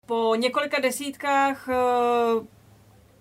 Po 0.06 0.34
několika 0.34 0.80
desítkách 0.80 1.68
uh, 1.68 2.44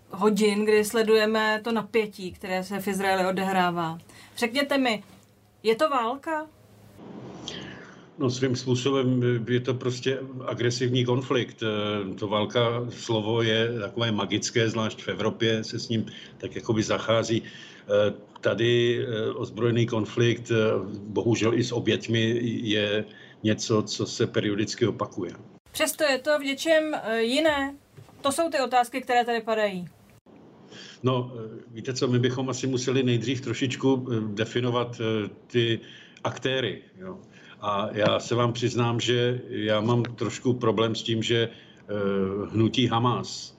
hodin, 0.10 0.66
kdy 0.66 0.86
sledujeme 0.86 1.62
to 1.64 1.72
napětí, 1.72 2.32
které 2.32 2.64
se 2.64 2.80
v 2.80 2.88
Izraeli 2.88 3.26
odehrává. 3.26 3.98
Řekněte 4.38 4.78
mi, 4.78 5.04
je 5.64 5.76
to 5.76 5.90
válka? 5.90 6.48
No 8.18 8.30
svým 8.30 8.56
způsobem 8.56 9.22
je 9.48 9.60
to 9.60 9.74
prostě 9.74 10.20
agresivní 10.48 11.06
konflikt. 11.06 11.64
To 12.20 12.28
válka 12.28 12.62
slovo 12.90 13.42
je 13.42 13.80
takové 13.80 14.12
magické, 14.12 14.70
zvlášť 14.70 15.04
v 15.04 15.08
Evropě 15.08 15.64
se 15.64 15.80
s 15.80 15.90
ním 15.90 16.06
tak 16.38 16.56
jakoby 16.56 16.84
zachází. 16.84 17.44
Tady 18.42 19.06
ozbrojený 19.36 19.86
konflikt, 19.86 20.52
bohužel 20.98 21.54
i 21.54 21.64
s 21.64 21.72
oběťmi, 21.72 22.40
je 22.44 23.06
něco, 23.44 23.84
co 23.84 24.06
se 24.06 24.28
periodicky 24.28 24.88
opakuje. 24.88 25.32
Přesto 25.72 26.04
je 26.04 26.20
to 26.20 26.40
v 26.40 26.44
něčem 26.44 26.84
jiné. 27.20 27.76
To 28.22 28.32
jsou 28.32 28.50
ty 28.50 28.60
otázky, 28.60 29.02
které 29.02 29.26
tady 29.26 29.42
padají. 29.42 29.88
No, 31.04 31.34
víte 31.72 31.94
co, 31.94 32.08
my 32.08 32.20
bychom 32.20 32.50
asi 32.50 32.68
museli 32.68 33.04
nejdřív 33.04 33.42
trošičku 33.42 34.08
definovat 34.34 35.02
ty 35.48 35.80
aktéry. 36.24 36.82
Jo. 36.98 37.18
A 37.62 37.90
já 37.92 38.20
se 38.20 38.36
vám 38.36 38.54
přiznám, 38.54 39.00
že 39.00 39.42
já 39.50 39.82
mám 39.82 40.04
trošku 40.04 40.54
problém 40.54 40.96
s 40.96 41.04
tím, 41.04 41.24
že 41.24 41.50
hnutí 42.50 42.88
Hamas, 42.88 43.58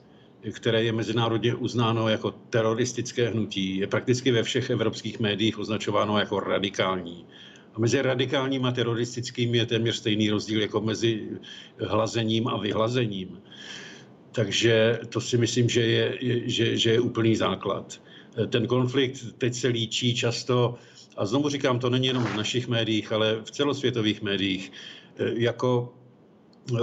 které 0.51 0.85
je 0.85 0.93
mezinárodně 0.93 1.55
uznáno 1.55 2.09
jako 2.09 2.31
teroristické 2.31 3.29
hnutí, 3.29 3.77
je 3.77 3.87
prakticky 3.87 4.31
ve 4.31 4.43
všech 4.43 4.71
evropských 4.71 5.21
médiích 5.21 5.59
označováno 5.59 6.19
jako 6.19 6.41
radikální. 6.41 7.27
A 7.75 7.81
mezi 7.81 8.03
radikálním 8.03 8.65
a 8.65 8.73
teroristickým 8.73 9.55
je 9.55 9.67
téměř 9.67 9.97
stejný 9.97 10.31
rozdíl 10.31 10.61
jako 10.61 10.81
mezi 10.81 11.29
hlazením 11.79 12.49
a 12.49 12.57
vyhlazením. 12.57 13.41
Takže 14.33 15.01
to 15.09 15.21
si 15.21 15.39
myslím, 15.39 15.69
že 15.69 15.81
je, 15.81 16.19
že, 16.51 16.77
že 16.77 16.91
je 16.91 17.01
úplný 17.01 17.37
základ. 17.37 18.03
Ten 18.49 18.67
konflikt 18.67 19.25
teď 19.39 19.55
se 19.55 19.69
líčí 19.69 20.15
často, 20.15 20.75
a 21.17 21.27
znovu 21.27 21.49
říkám, 21.49 21.79
to 21.79 21.91
není 21.91 22.07
jenom 22.07 22.25
v 22.25 22.37
našich 22.37 22.69
médiích, 22.69 23.13
ale 23.13 23.41
v 23.45 23.51
celosvětových 23.51 24.23
médiích, 24.23 24.73
jako 25.19 25.95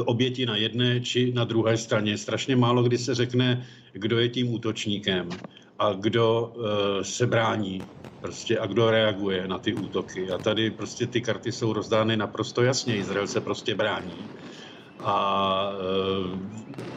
oběti 0.05 0.45
na 0.45 0.55
jedné 0.55 0.99
či 0.99 1.31
na 1.35 1.43
druhé 1.43 1.77
straně. 1.77 2.17
Strašně 2.17 2.55
málo 2.55 2.83
kdy 2.83 2.97
se 2.97 3.15
řekne, 3.15 3.65
kdo 3.93 4.19
je 4.19 4.29
tím 4.29 4.53
útočníkem 4.53 5.29
a 5.79 5.93
kdo 5.93 6.53
se 7.01 7.27
brání 7.27 7.81
prostě 8.21 8.59
a 8.59 8.65
kdo 8.65 8.91
reaguje 8.91 9.47
na 9.47 9.57
ty 9.57 9.73
útoky. 9.73 10.31
A 10.31 10.37
tady 10.37 10.71
prostě 10.71 11.07
ty 11.07 11.21
karty 11.21 11.51
jsou 11.51 11.73
rozdány 11.73 12.17
naprosto 12.17 12.63
jasně. 12.63 12.97
Izrael 12.97 13.27
se 13.27 13.41
prostě 13.41 13.75
brání. 13.75 14.13
A 14.99 15.71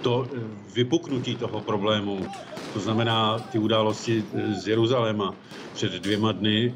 to 0.03 0.29
vypuknutí 0.75 1.37
toho 1.37 1.61
problému, 1.61 2.27
to 2.75 2.81
znamená 2.81 3.39
ty 3.39 3.59
události 3.59 4.25
z 4.59 4.69
Jeruzaléma 4.69 5.35
před 5.75 5.93
dvěma 5.93 6.33
dny, 6.33 6.75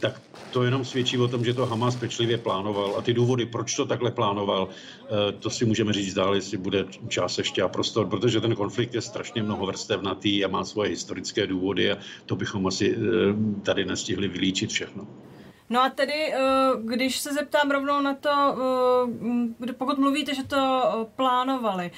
tak 0.00 0.22
to 0.52 0.64
jenom 0.64 0.84
svědčí 0.84 1.18
o 1.18 1.28
tom, 1.28 1.44
že 1.44 1.54
to 1.54 1.66
Hamas 1.66 1.96
pečlivě 1.96 2.38
plánoval. 2.38 2.94
A 2.98 3.02
ty 3.02 3.14
důvody, 3.14 3.46
proč 3.46 3.74
to 3.74 3.86
takhle 3.86 4.10
plánoval, 4.10 4.68
to 5.40 5.50
si 5.50 5.64
můžeme 5.64 5.92
říct 5.92 6.14
dál, 6.14 6.34
jestli 6.34 6.56
bude 6.56 6.84
čas 7.08 7.38
ještě 7.38 7.62
a 7.62 7.68
prostor, 7.68 8.08
protože 8.08 8.40
ten 8.40 8.54
konflikt 8.54 8.94
je 8.94 9.00
strašně 9.00 9.42
mnohovrstevnatý 9.42 10.44
a 10.44 10.48
má 10.48 10.64
svoje 10.64 10.90
historické 10.90 11.46
důvody 11.46 11.92
a 11.92 11.98
to 12.26 12.36
bychom 12.36 12.66
asi 12.66 12.96
tady 13.62 13.84
nestihli 13.84 14.28
vylíčit 14.28 14.70
všechno. 14.70 15.06
No 15.70 15.82
a 15.82 15.88
tedy, 15.88 16.32
když 16.82 17.18
se 17.18 17.32
zeptám 17.32 17.70
rovnou 17.70 18.00
na 18.00 18.14
to, 18.14 18.56
pokud 19.78 19.98
mluvíte, 19.98 20.34
že 20.34 20.44
to 20.44 20.82
plánovali, 21.16 21.90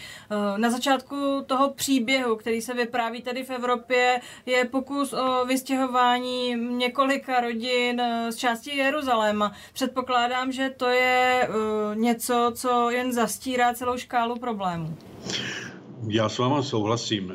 na 0.57 0.71
začátku 0.71 1.17
toho 1.47 1.71
příběhu, 1.71 2.37
který 2.37 2.63
se 2.63 2.75
vypráví 2.75 3.23
tady 3.23 3.45
v 3.45 3.51
Evropě, 3.51 4.21
je 4.47 4.65
pokus 4.65 5.13
o 5.13 5.45
vystěhování 5.45 6.55
několika 6.55 7.41
rodin 7.41 8.03
z 8.31 8.37
části 8.37 8.77
Jeruzaléma. 8.77 9.53
Předpokládám, 9.73 10.53
že 10.53 10.71
to 10.71 10.87
je 10.87 11.49
něco, 11.95 12.53
co 12.55 12.91
jen 12.91 13.13
zastírá 13.13 13.75
celou 13.75 13.97
škálu 13.97 14.39
problémů. 14.39 14.97
Já 16.07 16.29
s 16.29 16.39
váma 16.39 16.63
souhlasím. 16.63 17.35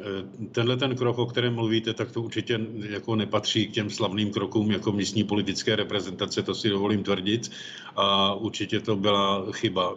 Tenhle 0.51 0.77
ten 0.77 0.95
krok, 0.95 1.17
o 1.17 1.25
kterém 1.25 1.55
mluvíte, 1.55 1.93
tak 1.93 2.11
to 2.11 2.21
určitě 2.21 2.59
jako 2.89 3.15
nepatří 3.15 3.67
k 3.67 3.71
těm 3.71 3.89
slavným 3.89 4.31
krokům 4.31 4.71
jako 4.71 4.91
místní 4.91 5.23
politické 5.23 5.75
reprezentace, 5.75 6.43
to 6.43 6.55
si 6.55 6.69
dovolím 6.69 7.03
tvrdit. 7.03 7.51
A 7.95 8.33
určitě 8.33 8.79
to 8.79 8.95
byla 8.95 9.45
chyba 9.51 9.95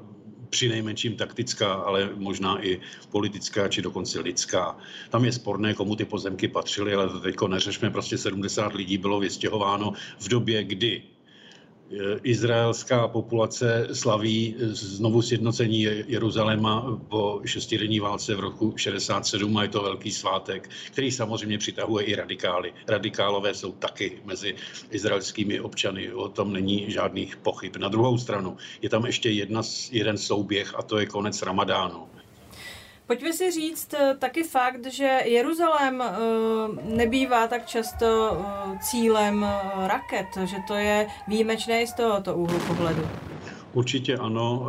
při 0.50 0.68
nejmenším 0.68 1.16
taktická, 1.16 1.72
ale 1.72 2.10
možná 2.16 2.64
i 2.64 2.80
politická, 3.10 3.68
či 3.68 3.82
dokonce 3.82 4.20
lidská. 4.20 4.76
Tam 5.10 5.24
je 5.24 5.32
sporné, 5.32 5.74
komu 5.74 5.96
ty 5.96 6.04
pozemky 6.04 6.48
patřily, 6.48 6.94
ale 6.94 7.08
to 7.08 7.20
teďko 7.20 7.48
neřešme. 7.48 7.90
Prostě 7.90 8.18
70 8.18 8.74
lidí 8.74 8.98
bylo 8.98 9.20
vystěhováno 9.20 9.92
v 10.18 10.28
době, 10.28 10.64
kdy 10.64 11.02
izraelská 12.22 13.08
populace 13.08 13.88
slaví 13.92 14.54
znovu 14.72 15.22
sjednocení 15.22 15.82
Jeruzaléma 15.82 16.98
po 17.08 17.40
šestidenní 17.44 18.00
válce 18.00 18.34
v 18.34 18.40
roku 18.40 18.72
67 18.76 19.56
a 19.56 19.62
je 19.62 19.68
to 19.68 19.82
velký 19.82 20.12
svátek, 20.12 20.70
který 20.86 21.10
samozřejmě 21.10 21.58
přitahuje 21.58 22.04
i 22.04 22.14
radikály. 22.14 22.72
Radikálové 22.88 23.54
jsou 23.54 23.72
taky 23.72 24.18
mezi 24.24 24.54
izraelskými 24.90 25.60
občany, 25.60 26.12
o 26.12 26.28
tom 26.28 26.52
není 26.52 26.90
žádných 26.90 27.36
pochyb. 27.36 27.76
Na 27.76 27.88
druhou 27.88 28.18
stranu 28.18 28.56
je 28.82 28.88
tam 28.88 29.06
ještě 29.06 29.30
jedna, 29.30 29.62
jeden 29.90 30.18
souběh 30.18 30.74
a 30.74 30.82
to 30.82 30.98
je 30.98 31.06
konec 31.06 31.42
Ramadánu. 31.42 32.15
Pojďme 33.06 33.32
si 33.32 33.50
říct 33.50 33.94
taky 34.18 34.42
fakt, 34.42 34.86
že 34.86 35.20
Jeruzalém 35.24 36.02
nebývá 36.82 37.46
tak 37.46 37.66
často 37.66 38.38
cílem 38.80 39.46
raket, 39.86 40.26
že 40.44 40.56
to 40.68 40.74
je 40.74 41.06
výjimečné 41.28 41.86
z 41.86 41.92
tohoto 41.92 42.34
úhlu 42.34 42.58
pohledu. 42.58 43.02
Určitě 43.72 44.16
ano, 44.16 44.66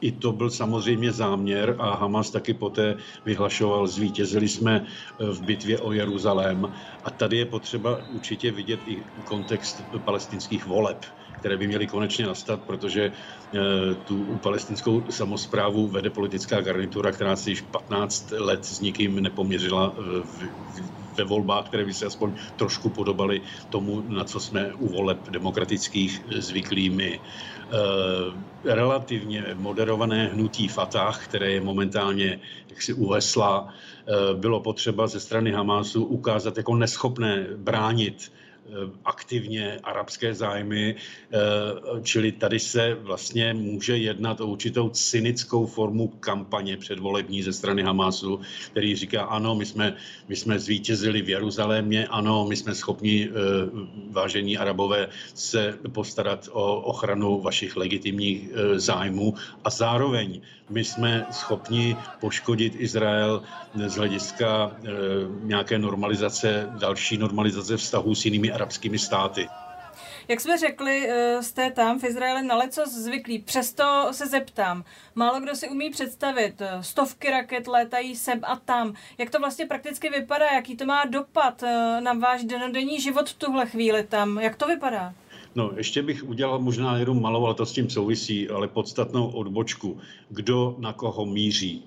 i 0.00 0.12
to 0.12 0.32
byl 0.32 0.50
samozřejmě 0.50 1.12
záměr 1.12 1.76
a 1.78 1.94
Hamas 1.94 2.30
taky 2.30 2.54
poté 2.54 2.96
vyhlašoval, 3.24 3.86
zvítězili 3.86 4.48
jsme 4.48 4.86
v 5.18 5.42
bitvě 5.42 5.78
o 5.78 5.92
Jeruzalém 5.92 6.72
a 7.04 7.10
tady 7.10 7.36
je 7.36 7.44
potřeba 7.44 7.98
určitě 8.14 8.50
vidět 8.50 8.80
i 8.86 9.02
kontext 9.24 9.82
palestinských 10.04 10.66
voleb 10.66 11.04
které 11.46 11.58
by 11.58 11.66
měly 11.66 11.86
konečně 11.86 12.26
nastat, 12.26 12.62
protože 12.62 13.12
tu 14.04 14.38
palestinskou 14.38 15.10
samozprávu 15.10 15.88
vede 15.88 16.10
politická 16.10 16.60
garnitura, 16.60 17.12
která 17.12 17.36
si 17.36 17.50
již 17.50 17.60
15 17.60 18.30
let 18.30 18.64
s 18.64 18.80
nikým 18.80 19.22
nepoměřila 19.22 19.94
ve 21.16 21.24
volbách, 21.24 21.66
které 21.66 21.84
by 21.84 21.94
se 21.94 22.06
aspoň 22.06 22.34
trošku 22.56 22.90
podobaly 22.90 23.42
tomu, 23.68 24.00
na 24.00 24.24
co 24.24 24.40
jsme 24.40 24.74
u 24.74 24.88
voleb 24.88 25.28
demokratických 25.28 26.22
zvyklí 26.38 26.90
my. 26.90 27.20
Relativně 28.64 29.44
moderované 29.54 30.26
hnutí 30.26 30.68
Fatah, 30.68 31.24
které 31.24 31.52
je 31.52 31.60
momentálně 31.60 32.40
jaksi 32.70 32.92
uhesla, 32.92 33.74
bylo 34.34 34.60
potřeba 34.60 35.06
ze 35.06 35.20
strany 35.20 35.52
Hamásu 35.52 36.04
ukázat 36.04 36.56
jako 36.56 36.74
neschopné 36.74 37.46
bránit 37.56 38.32
aktivně 39.04 39.78
arabské 39.82 40.34
zájmy, 40.34 40.96
čili 42.02 42.32
tady 42.32 42.58
se 42.60 42.94
vlastně 42.94 43.54
může 43.54 43.96
jednat 43.96 44.40
o 44.40 44.46
určitou 44.46 44.88
cynickou 44.88 45.66
formu 45.66 46.08
kampaně 46.08 46.76
předvolební 46.76 47.42
ze 47.42 47.52
strany 47.52 47.82
Hamásu, 47.82 48.40
který 48.70 48.96
říká, 48.96 49.22
ano, 49.24 49.54
my 49.54 49.66
jsme, 49.66 49.96
my 50.28 50.36
jsme 50.36 50.58
zvítězili 50.58 51.22
v 51.22 51.28
Jeruzalémě, 51.28 52.06
ano, 52.06 52.46
my 52.48 52.56
jsme 52.56 52.74
schopni, 52.74 53.30
vážení 54.10 54.58
arabové, 54.58 55.08
se 55.34 55.78
postarat 55.92 56.48
o 56.52 56.80
ochranu 56.80 57.40
vašich 57.40 57.76
legitimních 57.76 58.48
zájmů 58.76 59.34
a 59.64 59.70
zároveň 59.70 60.40
my 60.70 60.84
jsme 60.84 61.26
schopni 61.30 61.96
poškodit 62.20 62.74
Izrael 62.78 63.42
z 63.86 63.96
hlediska 63.96 64.76
nějaké 65.42 65.78
normalizace, 65.78 66.68
další 66.78 67.18
normalizace 67.18 67.76
vztahů 67.76 68.14
s 68.14 68.24
jinými 68.24 68.52
arabskými 68.56 68.98
státy. 68.98 69.48
Jak 70.28 70.40
jsme 70.40 70.58
řekli, 70.58 71.08
eh, 71.08 71.42
jste 71.42 71.70
tam 71.70 71.98
v 71.98 72.04
Izraeli 72.04 72.46
na 72.46 72.56
leco 72.56 72.82
zvyklí. 72.86 73.38
Přesto 73.38 74.08
se 74.10 74.26
zeptám. 74.26 74.84
Málo 75.14 75.40
kdo 75.40 75.54
si 75.54 75.68
umí 75.68 75.90
představit. 75.90 76.54
Eh, 76.60 76.82
stovky 76.82 77.30
raket 77.30 77.66
létají 77.66 78.16
sem 78.16 78.40
a 78.42 78.56
tam. 78.56 78.94
Jak 79.18 79.30
to 79.30 79.38
vlastně 79.38 79.66
prakticky 79.66 80.10
vypadá? 80.10 80.46
Jaký 80.54 80.76
to 80.76 80.86
má 80.86 81.04
dopad 81.04 81.62
eh, 81.62 82.00
na 82.00 82.12
váš 82.12 82.44
denodenní 82.44 83.00
život 83.00 83.30
v 83.30 83.34
tuhle 83.34 83.66
chvíli 83.66 84.04
tam? 84.04 84.38
Jak 84.38 84.56
to 84.56 84.66
vypadá? 84.66 85.14
No, 85.54 85.70
ještě 85.76 86.02
bych 86.02 86.24
udělal 86.24 86.58
možná 86.58 86.98
jenom 86.98 87.22
malou, 87.22 87.46
ale 87.46 87.54
to 87.54 87.66
s 87.66 87.72
tím 87.72 87.90
souvisí, 87.90 88.48
ale 88.48 88.68
podstatnou 88.68 89.28
odbočku. 89.28 90.00
Kdo 90.28 90.76
na 90.78 90.92
koho 90.92 91.26
míří? 91.26 91.84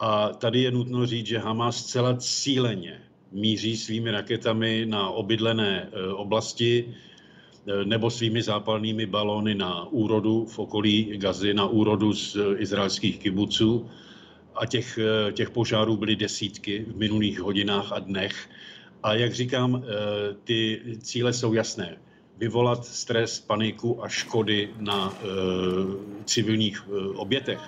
A 0.00 0.28
tady 0.28 0.62
je 0.62 0.70
nutno 0.70 1.06
říct, 1.06 1.26
že 1.26 1.38
Hamas 1.38 1.76
zcela 1.76 2.16
cíleně 2.16 3.06
míří 3.36 3.76
svými 3.76 4.10
raketami 4.10 4.86
na 4.88 5.10
obydlené 5.10 5.88
e, 5.92 6.08
oblasti 6.12 6.84
e, 6.84 7.84
nebo 7.84 8.10
svými 8.10 8.42
zápalnými 8.42 9.06
balóny 9.06 9.54
na 9.54 9.86
úrodu 9.92 10.46
v 10.46 10.58
okolí 10.58 11.18
Gazy, 11.20 11.54
na 11.54 11.66
úrodu 11.66 12.12
z 12.12 12.36
izraelských 12.56 13.18
kibuců. 13.18 13.86
A 14.56 14.66
těch, 14.66 14.98
těch 15.32 15.50
požárů 15.50 15.96
byly 15.96 16.16
desítky 16.16 16.86
v 16.88 16.96
minulých 16.96 17.40
hodinách 17.40 17.92
a 17.92 17.98
dnech. 17.98 18.48
A 19.02 19.14
jak 19.14 19.32
říkám, 19.32 19.84
ty 20.44 20.80
cíle 21.00 21.32
jsou 21.32 21.52
jasné. 21.52 21.96
Vyvolat 22.36 22.84
stres, 22.84 23.40
paniku 23.40 24.04
a 24.04 24.08
škody 24.08 24.70
na 24.80 25.12
civilních 26.24 26.88
obětech 27.14 27.60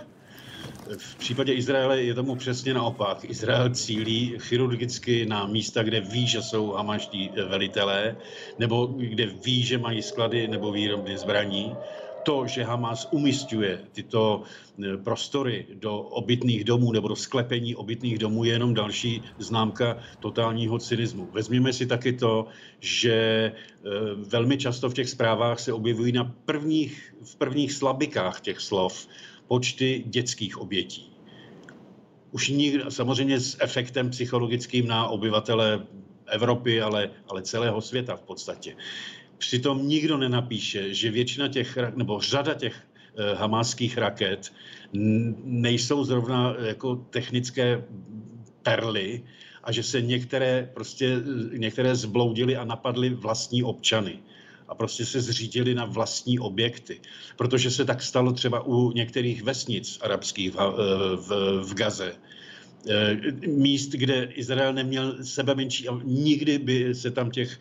v 0.98 1.16
případě 1.16 1.52
Izraele 1.52 2.02
je 2.02 2.14
tomu 2.14 2.36
přesně 2.36 2.74
naopak. 2.74 3.24
Izrael 3.24 3.70
cílí 3.70 4.34
chirurgicky 4.38 5.26
na 5.26 5.46
místa, 5.46 5.82
kde 5.82 6.00
ví, 6.00 6.26
že 6.26 6.42
jsou 6.42 6.72
hamaští 6.72 7.30
velitelé, 7.48 8.16
nebo 8.58 8.86
kde 8.86 9.26
ví, 9.26 9.62
že 9.62 9.78
mají 9.78 10.02
sklady 10.02 10.48
nebo 10.48 10.72
výrobny 10.72 11.18
zbraní. 11.18 11.76
To, 12.22 12.46
že 12.46 12.64
Hamas 12.64 13.08
umistuje 13.10 13.80
tyto 13.92 14.42
e, 14.84 14.96
prostory 14.96 15.66
do 15.74 15.98
obytných 16.00 16.64
domů 16.64 16.92
nebo 16.92 17.08
do 17.08 17.16
sklepení 17.16 17.76
obytných 17.76 18.18
domů, 18.18 18.44
je 18.44 18.52
jenom 18.52 18.74
další 18.74 19.22
známka 19.38 19.96
totálního 20.20 20.78
cynismu. 20.78 21.28
Vezměme 21.32 21.72
si 21.72 21.86
taky 21.86 22.12
to, 22.12 22.46
že 22.80 23.12
e, 23.14 23.52
velmi 24.14 24.58
často 24.58 24.90
v 24.90 24.94
těch 24.94 25.08
zprávách 25.08 25.60
se 25.60 25.72
objevují 25.72 26.12
na 26.12 26.34
prvních, 26.44 27.14
v 27.24 27.36
prvních 27.36 27.72
slabikách 27.72 28.40
těch 28.40 28.60
slov 28.60 29.08
počty 29.48 30.04
dětských 30.06 30.58
obětí. 30.58 31.12
Už 32.30 32.48
nikdo, 32.48 32.90
samozřejmě 32.90 33.40
s 33.40 33.56
efektem 33.60 34.10
psychologickým 34.10 34.86
na 34.86 35.08
obyvatele 35.08 35.86
Evropy, 36.26 36.80
ale, 36.80 37.10
ale 37.28 37.42
celého 37.42 37.80
světa 37.80 38.16
v 38.16 38.22
podstatě. 38.22 38.76
Přitom 39.38 39.88
nikdo 39.88 40.16
nenapíše, 40.16 40.94
že 40.94 41.10
většina 41.10 41.48
těch, 41.48 41.78
nebo 41.96 42.20
řada 42.20 42.54
těch 42.54 42.76
eh, 43.16 43.34
hamáských 43.34 43.98
raket 43.98 44.52
nejsou 45.44 46.04
zrovna 46.04 46.54
jako 46.60 46.96
technické 46.96 47.84
perly 48.62 49.24
a 49.64 49.72
že 49.72 49.82
se 49.82 50.02
některé 50.02 50.70
prostě 50.74 51.16
některé 51.56 51.94
zbloudily 51.94 52.56
a 52.56 52.64
napadly 52.64 53.10
vlastní 53.10 53.62
občany 53.62 54.18
a 54.68 54.74
prostě 54.74 55.06
se 55.06 55.20
zřídili 55.20 55.74
na 55.74 55.84
vlastní 55.84 56.38
objekty. 56.38 57.00
Protože 57.36 57.70
se 57.70 57.84
tak 57.84 58.02
stalo 58.02 58.32
třeba 58.32 58.66
u 58.66 58.92
některých 58.92 59.42
vesnic 59.42 59.98
arabských 60.00 60.54
v, 60.54 60.56
v, 61.16 61.60
v 61.64 61.74
Gaze 61.74 62.12
Eh, 62.12 62.28
míst, 63.46 63.90
kde 63.92 64.24
Izrael 64.24 64.72
neměl 64.72 65.14
sebe 65.22 65.54
menší 65.54 65.88
a 65.88 66.00
nikdy 66.04 66.58
by 66.58 66.94
se 66.94 67.10
tam 67.10 67.30
těch 67.30 67.58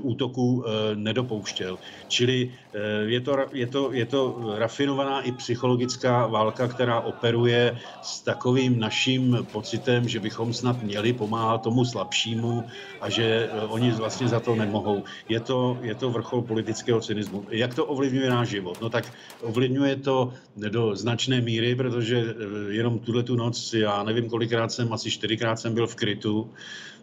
útoků 0.00 0.64
eh, 0.66 0.70
nedopouštěl. 0.96 1.78
Čili 2.08 2.52
eh, 2.74 2.78
je 3.04 3.20
to, 3.20 3.36
je, 3.52 3.66
to, 3.66 3.92
je 3.92 4.06
to 4.06 4.52
rafinovaná 4.58 5.20
i 5.20 5.32
psychologická 5.32 6.26
válka, 6.26 6.68
která 6.68 7.00
operuje 7.00 7.78
s 8.02 8.20
takovým 8.20 8.80
naším 8.80 9.46
pocitem, 9.52 10.08
že 10.08 10.20
bychom 10.20 10.52
snad 10.52 10.82
měli 10.82 11.12
pomáhat 11.12 11.62
tomu 11.62 11.84
slabšímu 11.84 12.64
a 13.00 13.10
že 13.10 13.48
oni 13.68 13.90
vlastně 13.90 14.28
za 14.28 14.40
to 14.40 14.54
nemohou. 14.54 15.04
Je 15.28 15.40
to, 15.40 15.78
je 15.82 15.94
to 15.94 16.10
vrchol 16.10 16.42
politického 16.42 17.00
cynismu. 17.00 17.46
Jak 17.50 17.74
to 17.74 17.86
ovlivňuje 17.86 18.30
náš 18.30 18.48
život? 18.48 18.80
No 18.80 18.90
tak 18.90 19.12
ovlivňuje 19.40 19.96
to 19.96 20.32
do 20.56 20.96
značné 20.96 21.40
míry, 21.40 21.74
protože 21.74 22.34
jenom 22.68 22.98
tuhle 22.98 23.22
tu 23.22 23.36
noc, 23.36 23.74
já 23.74 24.02
nevím, 24.02 24.28
kolik 24.28 24.39
kolikrát 24.40 24.72
jsem, 24.72 24.92
asi 24.92 25.10
čtyřikrát 25.10 25.56
jsem 25.60 25.74
byl 25.74 25.86
v 25.86 25.94
krytu. 25.94 26.50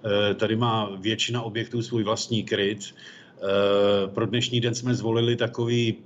Eh, 0.01 0.33
tady 0.33 0.55
má 0.55 0.89
většina 0.97 1.41
objektů 1.41 1.81
svůj 1.81 2.03
vlastní 2.03 2.43
kryt. 2.43 2.81
Eh, 2.81 4.07
pro 4.07 4.25
dnešní 4.25 4.61
den 4.61 4.75
jsme 4.75 4.95
zvolili 4.95 5.35
takový 5.35 6.01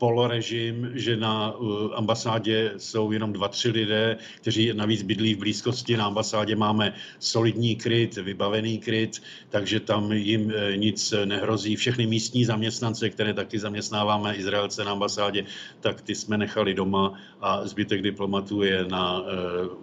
polorežim, 0.00 0.90
že 0.96 1.16
na 1.16 1.52
uh, 1.52 1.92
ambasádě 1.94 2.72
jsou 2.76 3.12
jenom 3.12 3.32
dva, 3.32 3.48
tři 3.48 3.68
lidé, 3.68 4.16
kteří 4.40 4.72
navíc 4.72 5.02
bydlí 5.02 5.34
v 5.34 5.38
blízkosti. 5.38 5.96
Na 5.96 6.08
ambasádě 6.08 6.56
máme 6.56 6.96
solidní 7.18 7.76
kryt, 7.76 8.16
vybavený 8.16 8.78
kryt, 8.80 9.20
takže 9.52 9.80
tam 9.80 10.12
jim 10.12 10.48
eh, 10.48 10.76
nic 10.76 11.14
nehrozí. 11.24 11.76
Všechny 11.76 12.06
místní 12.06 12.44
zaměstnance, 12.44 13.10
které 13.10 13.34
taky 13.34 13.58
zaměstnáváme 13.58 14.34
Izraelce 14.34 14.84
na 14.84 14.92
ambasádě, 14.96 15.44
tak 15.80 16.00
ty 16.00 16.14
jsme 16.14 16.38
nechali 16.38 16.74
doma 16.74 17.20
a 17.40 17.66
zbytek 17.68 18.02
diplomatů 18.02 18.62
je 18.62 18.84
na 18.88 19.20
uh, 19.20 19.26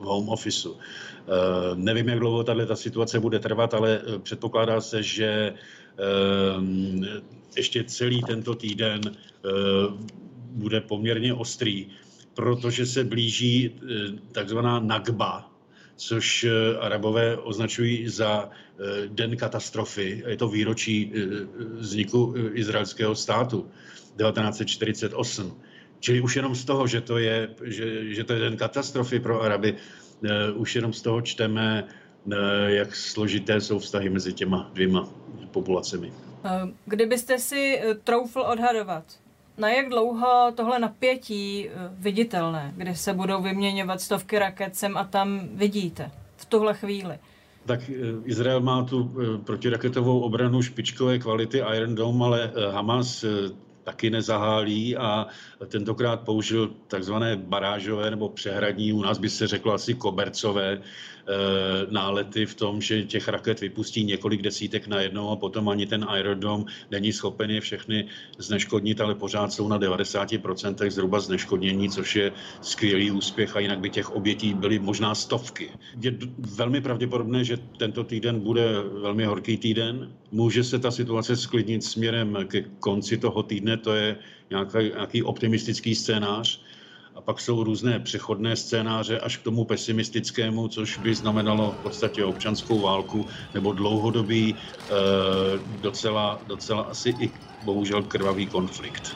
home 0.02 0.30
officeu. 0.30 0.72
Uh, 0.72 0.80
nevím, 1.76 2.10
jak 2.10 2.20
dlouho 2.20 2.44
tato 2.44 2.76
situace 2.76 3.20
bude 3.20 3.40
trvat, 3.40 3.74
ale 3.74 4.02
předpokládá 4.24 4.82
se, 4.82 5.04
že 5.04 5.54
ještě 7.58 7.84
celý 7.84 8.22
tento 8.22 8.56
týden 8.56 9.02
eh, 9.06 9.50
bude 10.52 10.82
poměrně 10.82 11.34
ostrý, 11.34 11.88
protože 12.34 12.86
se 12.86 13.04
blíží 13.04 13.70
eh, 13.70 13.74
takzvaná 14.32 14.80
Nagba, 14.80 15.52
což 15.96 16.44
eh, 16.44 16.78
arabové 16.78 17.38
označují 17.38 18.10
za 18.10 18.50
den 19.08 19.38
katastrofy. 19.38 20.24
Je 20.28 20.38
to 20.38 20.48
výročí 20.48 21.14
vzniku 21.82 22.34
izraelského 22.54 23.16
státu 23.16 23.66
1948. 24.18 25.62
Čili 26.00 26.22
už 26.22 26.36
jenom 26.36 26.56
z 26.56 26.66
toho, 26.66 26.88
že 26.88 27.02
to 27.02 27.18
je, 27.18 27.50
že, 27.64 28.14
že 28.14 28.24
to 28.24 28.34
je 28.34 28.40
den 28.40 28.58
katastrofy 28.58 29.20
pro 29.20 29.42
Araby, 29.42 29.76
už 30.56 30.76
jenom 30.76 30.94
z 30.94 31.02
toho 31.02 31.22
čteme, 31.22 31.90
jak 32.68 32.96
složité 32.96 33.62
jsou 33.62 33.80
vztahy 33.80 34.10
mezi 34.10 34.34
těma 34.34 34.70
dvěma 34.74 35.10
populacemi. 35.52 36.12
Eh, 36.44 36.68
kdybyste 36.86 37.40
si 37.40 37.80
eh, 37.80 37.96
troufl 37.96 38.42
odhadovat, 38.42 39.04
na 39.58 39.70
jak 39.70 39.90
dlouho 39.90 40.52
tohle 40.56 40.80
napětí 40.80 41.70
eh, 41.70 41.72
viditelné, 42.00 42.74
kdy 42.78 42.96
se 42.96 43.14
budou 43.14 43.42
vyměňovat 43.42 44.02
stovky 44.02 44.40
raket 44.40 44.76
sem 44.76 44.98
a 44.98 45.04
tam 45.04 45.50
vidíte 45.54 46.12
v 46.38 46.46
tuhle 46.46 46.74
chvíli? 46.74 47.20
Tak 47.66 47.92
Izrael 48.24 48.62
má 48.62 48.84
tu 48.84 49.12
protiraketovou 49.46 50.20
obranu 50.20 50.62
špičkové 50.62 51.20
kvality 51.20 51.62
Iron 51.76 51.96
Dome, 51.96 52.26
ale 52.26 52.52
Hamas 52.72 53.26
taky 53.84 54.10
nezahálí 54.10 54.98
a 54.98 55.28
tentokrát 55.68 56.20
použil 56.22 56.72
takzvané 56.88 57.36
barážové 57.36 58.10
nebo 58.12 58.30
přehradní, 58.30 58.94
u 58.94 59.02
nás 59.02 59.18
by 59.18 59.30
se 59.30 59.48
řeklo 59.48 59.74
asi 59.74 59.94
kobercové 59.94 60.80
Eh, 60.80 61.17
nálety 61.90 62.46
v 62.46 62.56
tom, 62.56 62.82
že 62.82 63.04
těch 63.04 63.28
raket 63.28 63.62
vypustí 63.62 64.04
několik 64.04 64.42
desítek 64.42 64.88
na 64.88 65.02
jednou 65.02 65.30
a 65.30 65.36
potom 65.36 65.70
ani 65.70 65.86
ten 65.86 66.06
aerodrom 66.08 66.66
není 66.92 67.14
schopen 67.14 67.52
je 67.52 67.62
všechny 67.62 68.08
zneškodnit, 68.38 69.02
ale 69.02 69.16
pořád 69.16 69.54
jsou 69.54 69.68
na 69.68 69.80
90% 69.80 70.90
zhruba 70.90 71.20
zneškodnění, 71.20 71.90
což 71.90 72.16
je 72.16 72.32
skvělý 72.62 73.12
úspěch 73.12 73.56
a 73.56 73.60
jinak 73.60 73.80
by 73.80 73.90
těch 73.90 74.16
obětí 74.16 74.54
byly 74.54 74.80
možná 74.80 75.16
stovky. 75.16 75.70
Je 76.02 76.18
velmi 76.38 76.82
pravděpodobné, 76.82 77.44
že 77.44 77.58
tento 77.78 78.04
týden 78.04 78.40
bude 78.40 78.82
velmi 79.02 79.26
horký 79.26 79.58
týden. 79.58 80.12
Může 80.32 80.64
se 80.64 80.80
ta 80.80 80.92
situace 80.92 81.36
sklidnit 81.36 81.84
směrem 81.84 82.38
ke 82.48 82.62
konci 82.62 83.18
toho 83.18 83.44
týdne, 83.44 83.78
to 83.78 83.96
je 83.96 84.16
nějaký, 84.50 84.78
nějaký 84.78 85.24
optimistický 85.24 85.96
scénář 85.96 86.62
a 87.18 87.22
pak 87.22 87.42
jsou 87.42 87.64
různé 87.64 88.00
přechodné 88.00 88.56
scénáře 88.56 89.20
až 89.20 89.38
k 89.38 89.44
tomu 89.44 89.66
pesimistickému, 89.66 90.68
což 90.68 90.98
by 90.98 91.16
znamenalo 91.16 91.72
v 91.72 91.82
podstatě 91.82 92.26
občanskou 92.26 92.82
válku 92.82 93.28
nebo 93.54 93.74
dlouhodobý, 93.74 94.58
eh, 94.58 94.94
docela, 95.66 96.44
docela 96.46 96.82
asi 96.82 97.10
i 97.10 97.34
bohužel 97.62 98.04
krvavý 98.04 98.48
konflikt. 98.48 99.08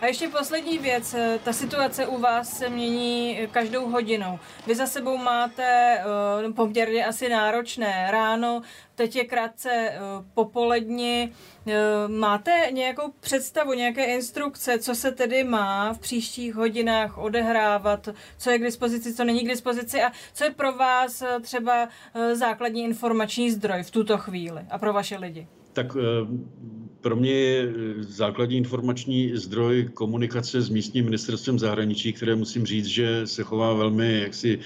A 0.00 0.06
ještě 0.06 0.28
poslední 0.28 0.78
věc. 0.78 1.14
Ta 1.44 1.52
situace 1.52 2.06
u 2.06 2.20
vás 2.20 2.58
se 2.58 2.68
mění 2.68 3.38
každou 3.50 3.90
hodinou. 3.90 4.38
Vy 4.66 4.74
za 4.74 4.86
sebou 4.86 5.16
máte 5.16 5.98
uh, 6.46 6.52
poměrně 6.52 7.06
asi 7.06 7.28
náročné 7.28 8.08
ráno, 8.10 8.62
teď 8.94 9.16
je 9.16 9.24
krátce 9.24 9.92
popolední. 10.34 11.32
Uh, 11.64 11.72
máte 12.08 12.68
nějakou 12.70 13.12
představu, 13.20 13.72
nějaké 13.72 14.04
instrukce, 14.04 14.78
co 14.78 14.94
se 14.94 15.12
tedy 15.12 15.44
má 15.44 15.92
v 15.92 15.98
příštích 15.98 16.54
hodinách 16.54 17.18
odehrávat, 17.18 18.08
co 18.38 18.50
je 18.50 18.58
k 18.58 18.62
dispozici, 18.62 19.14
co 19.14 19.24
není 19.24 19.40
k 19.40 19.48
dispozici 19.48 20.02
a 20.02 20.12
co 20.32 20.44
je 20.44 20.50
pro 20.50 20.72
vás 20.72 21.22
třeba 21.42 21.88
základní 22.32 22.84
informační 22.84 23.50
zdroj 23.50 23.82
v 23.82 23.90
tuto 23.90 24.18
chvíli 24.18 24.62
a 24.70 24.78
pro 24.78 24.92
vaše 24.92 25.16
lidi? 25.16 25.46
Tak 25.72 25.86
pro 27.00 27.16
mě 27.16 27.30
je 27.30 27.62
eh, 27.62 28.02
základní 28.02 28.56
informační 28.56 29.36
zdroj 29.36 29.90
komunikace 29.94 30.62
s 30.62 30.68
místním 30.68 31.04
ministerstvem 31.04 31.58
zahraničí, 31.58 32.12
které 32.12 32.36
musím 32.36 32.66
říct, 32.66 32.86
že 32.86 33.26
se 33.26 33.42
chová 33.42 33.74
velmi 33.74 34.20
jaksi 34.20 34.58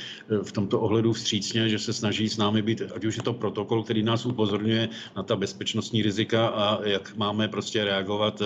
v 0.42 0.52
tomto 0.52 0.80
ohledu 0.80 1.12
vstřícně, 1.12 1.68
že 1.68 1.78
se 1.78 1.92
snaží 1.92 2.28
s 2.28 2.36
námi 2.36 2.62
být, 2.62 2.82
ať 2.94 3.04
už 3.04 3.16
je 3.16 3.22
to 3.22 3.32
protokol, 3.32 3.82
který 3.82 4.02
nás 4.02 4.26
upozorňuje 4.26 4.88
na 5.16 5.22
ta 5.22 5.36
bezpečnostní 5.36 6.02
rizika 6.02 6.46
a 6.46 6.86
jak 6.86 7.16
máme 7.16 7.48
prostě 7.48 7.84
reagovat 7.84 8.42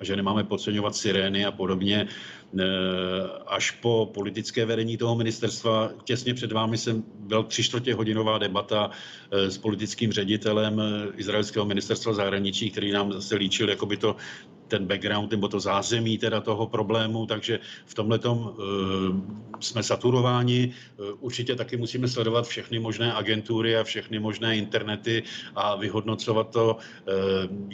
a 0.00 0.04
že 0.04 0.16
nemáme 0.16 0.44
podceňovat 0.44 0.96
sirény 0.96 1.44
a 1.44 1.52
podobně. 1.52 2.08
Eh, 2.58 2.62
až 3.46 3.70
po 3.70 4.10
politické 4.14 4.66
vedení 4.66 4.96
toho 4.96 5.14
ministerstva. 5.14 5.90
Těsně 6.04 6.34
před 6.34 6.52
vámi 6.52 6.78
jsem 6.78 7.04
byl 7.18 7.42
tři 7.44 7.62
čtvrtě 7.62 7.94
hodinová 7.94 8.38
debata 8.38 8.90
eh, 9.30 9.50
s 9.50 9.58
politickým 9.58 10.12
ředitelem 10.12 10.80
eh, 10.80 11.08
izraelského 11.16 11.66
ministerstva 11.66 12.12
zahraničí, 12.12 12.70
který 12.70 12.92
nám 12.92 13.12
zase 13.12 13.36
líčil, 13.36 13.70
jako 13.70 13.86
by 13.86 13.96
to 13.96 14.16
ten 14.70 14.86
background 14.86 15.30
nebo 15.30 15.48
to 15.48 15.60
zázemí 15.60 16.18
teda 16.18 16.40
toho 16.40 16.66
problému, 16.66 17.26
takže 17.26 17.58
v 17.86 17.94
tomhle 17.94 18.18
uh, 18.18 18.48
jsme 19.60 19.82
saturováni. 19.82 20.72
Určitě 21.20 21.56
taky 21.56 21.76
musíme 21.76 22.08
sledovat 22.08 22.46
všechny 22.46 22.78
možné 22.78 23.12
agentury 23.12 23.76
a 23.76 23.84
všechny 23.84 24.18
možné 24.18 24.56
internety 24.56 25.22
a 25.54 25.76
vyhodnocovat 25.76 26.50
to. 26.50 26.76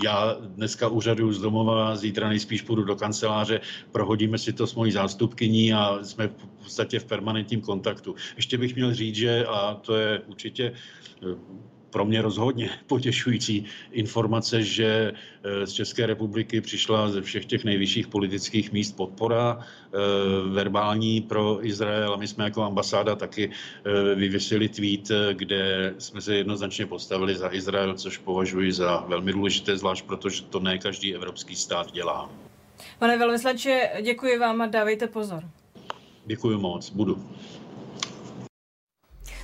Já 0.04 0.36
dneska 0.40 0.88
úřadu 0.88 1.32
z 1.32 1.40
domova, 1.40 1.96
zítra 1.96 2.28
nejspíš 2.28 2.62
půjdu 2.62 2.84
do 2.84 2.96
kanceláře, 2.96 3.60
prohodíme 3.92 4.38
si 4.38 4.52
to 4.52 4.66
s 4.66 4.74
mojí 4.74 4.92
zástupkyní 4.92 5.72
a 5.72 5.98
jsme 6.02 6.28
v 6.28 6.46
podstatě 6.62 6.98
v 6.98 7.04
permanentním 7.04 7.60
kontaktu. 7.60 8.14
Ještě 8.36 8.58
bych 8.58 8.74
měl 8.74 8.94
říct, 8.94 9.16
že, 9.16 9.46
a 9.46 9.74
to 9.74 9.96
je 9.96 10.20
určitě 10.26 10.72
eh, 11.22 11.36
pro 11.96 12.04
mě 12.04 12.22
rozhodně 12.22 12.70
potěšující 12.86 13.64
informace, 13.92 14.62
že 14.62 15.12
eh, 15.12 15.66
z 15.66 15.72
České 15.72 16.06
republiky 16.06 16.60
přišla 16.60 17.08
ze 17.08 17.22
všech 17.22 17.44
těch 17.44 17.64
nejvyšších 17.64 18.08
politických 18.08 18.72
míst 18.72 18.96
podpora 18.96 19.58
eh, 19.60 19.96
verbální 20.52 21.20
pro 21.20 21.66
Izrael 21.66 22.12
a 22.12 22.16
my 22.16 22.28
jsme 22.28 22.44
jako 22.44 22.62
ambasáda 22.62 23.16
taky 23.16 23.50
vyvěsili 24.14 24.68
tweet, 24.68 25.08
kde 25.32 25.94
jsme 25.98 26.20
se 26.20 26.36
jednoznačně 26.36 26.86
postavili 26.86 27.34
za 27.36 27.54
Izrael, 27.54 27.94
což 27.94 28.18
považuji 28.18 28.72
za 28.72 29.04
velmi 29.08 29.32
důležité, 29.32 29.76
zvlášť 29.76 30.04
protože 30.04 30.42
to 30.42 30.60
ne 30.60 30.78
každý 30.78 31.14
evropský 31.14 31.56
stát 31.56 31.92
dělá. 31.92 32.30
Pane 32.98 33.18
velvyslanče, 33.18 33.90
děkuji 34.02 34.38
vám 34.38 34.60
a 34.60 34.66
dávejte 34.66 35.06
pozor. 35.06 35.44
Děkuji 36.26 36.58
moc, 36.58 36.90
budu. 36.90 37.24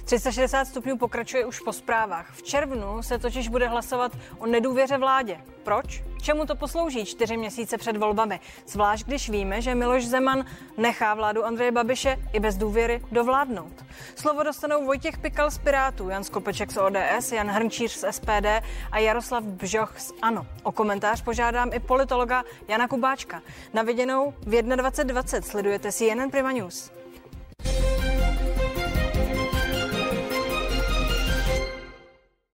360 0.04 0.64
stupňů 0.64 0.98
pokračuje 0.98 1.46
už 1.46 1.60
po 1.60 1.72
zprávách. 1.72 2.30
V 2.32 2.42
červnu 2.42 3.02
se 3.02 3.18
totiž 3.18 3.48
bude 3.48 3.68
hlasovat 3.68 4.12
o 4.38 4.46
nedůvěře 4.46 4.98
vládě. 4.98 5.40
Proč? 5.62 6.02
Čemu 6.22 6.46
to 6.46 6.56
poslouží 6.56 7.04
čtyři 7.04 7.36
měsíce 7.36 7.78
před 7.78 7.96
volbami? 7.96 8.40
Zvlášť 8.66 9.06
když 9.06 9.28
víme, 9.28 9.62
že 9.62 9.74
Miloš 9.74 10.06
Zeman 10.06 10.44
nechá 10.76 11.14
vládu 11.14 11.44
Andreje 11.44 11.72
Babiše 11.72 12.18
i 12.32 12.40
bez 12.40 12.56
důvěry 12.56 13.02
dovládnout. 13.12 13.84
Slovo 14.14 14.42
dostanou 14.42 14.84
Vojtěch 14.86 15.18
Pikal 15.18 15.50
z 15.50 15.58
Pirátů, 15.58 16.08
Jan 16.08 16.24
Skopeček 16.24 16.70
z 16.72 16.76
ODS, 16.76 17.32
Jan 17.32 17.50
Hrnčíř 17.50 17.92
z 17.92 18.12
SPD 18.12 18.46
a 18.92 18.98
Jaroslav 18.98 19.44
Bžoch 19.44 20.00
z 20.00 20.12
ANO. 20.22 20.46
O 20.62 20.72
komentář 20.72 21.22
požádám 21.22 21.70
i 21.72 21.80
politologa 21.80 22.42
Jana 22.68 22.88
Kubáčka. 22.88 23.42
Na 23.74 23.82
viděnou 23.82 24.34
v 24.40 24.50
21.20 24.50 25.42
sledujete 25.42 25.92
CNN 25.92 26.30
Prima 26.30 26.52
News. 26.52 26.90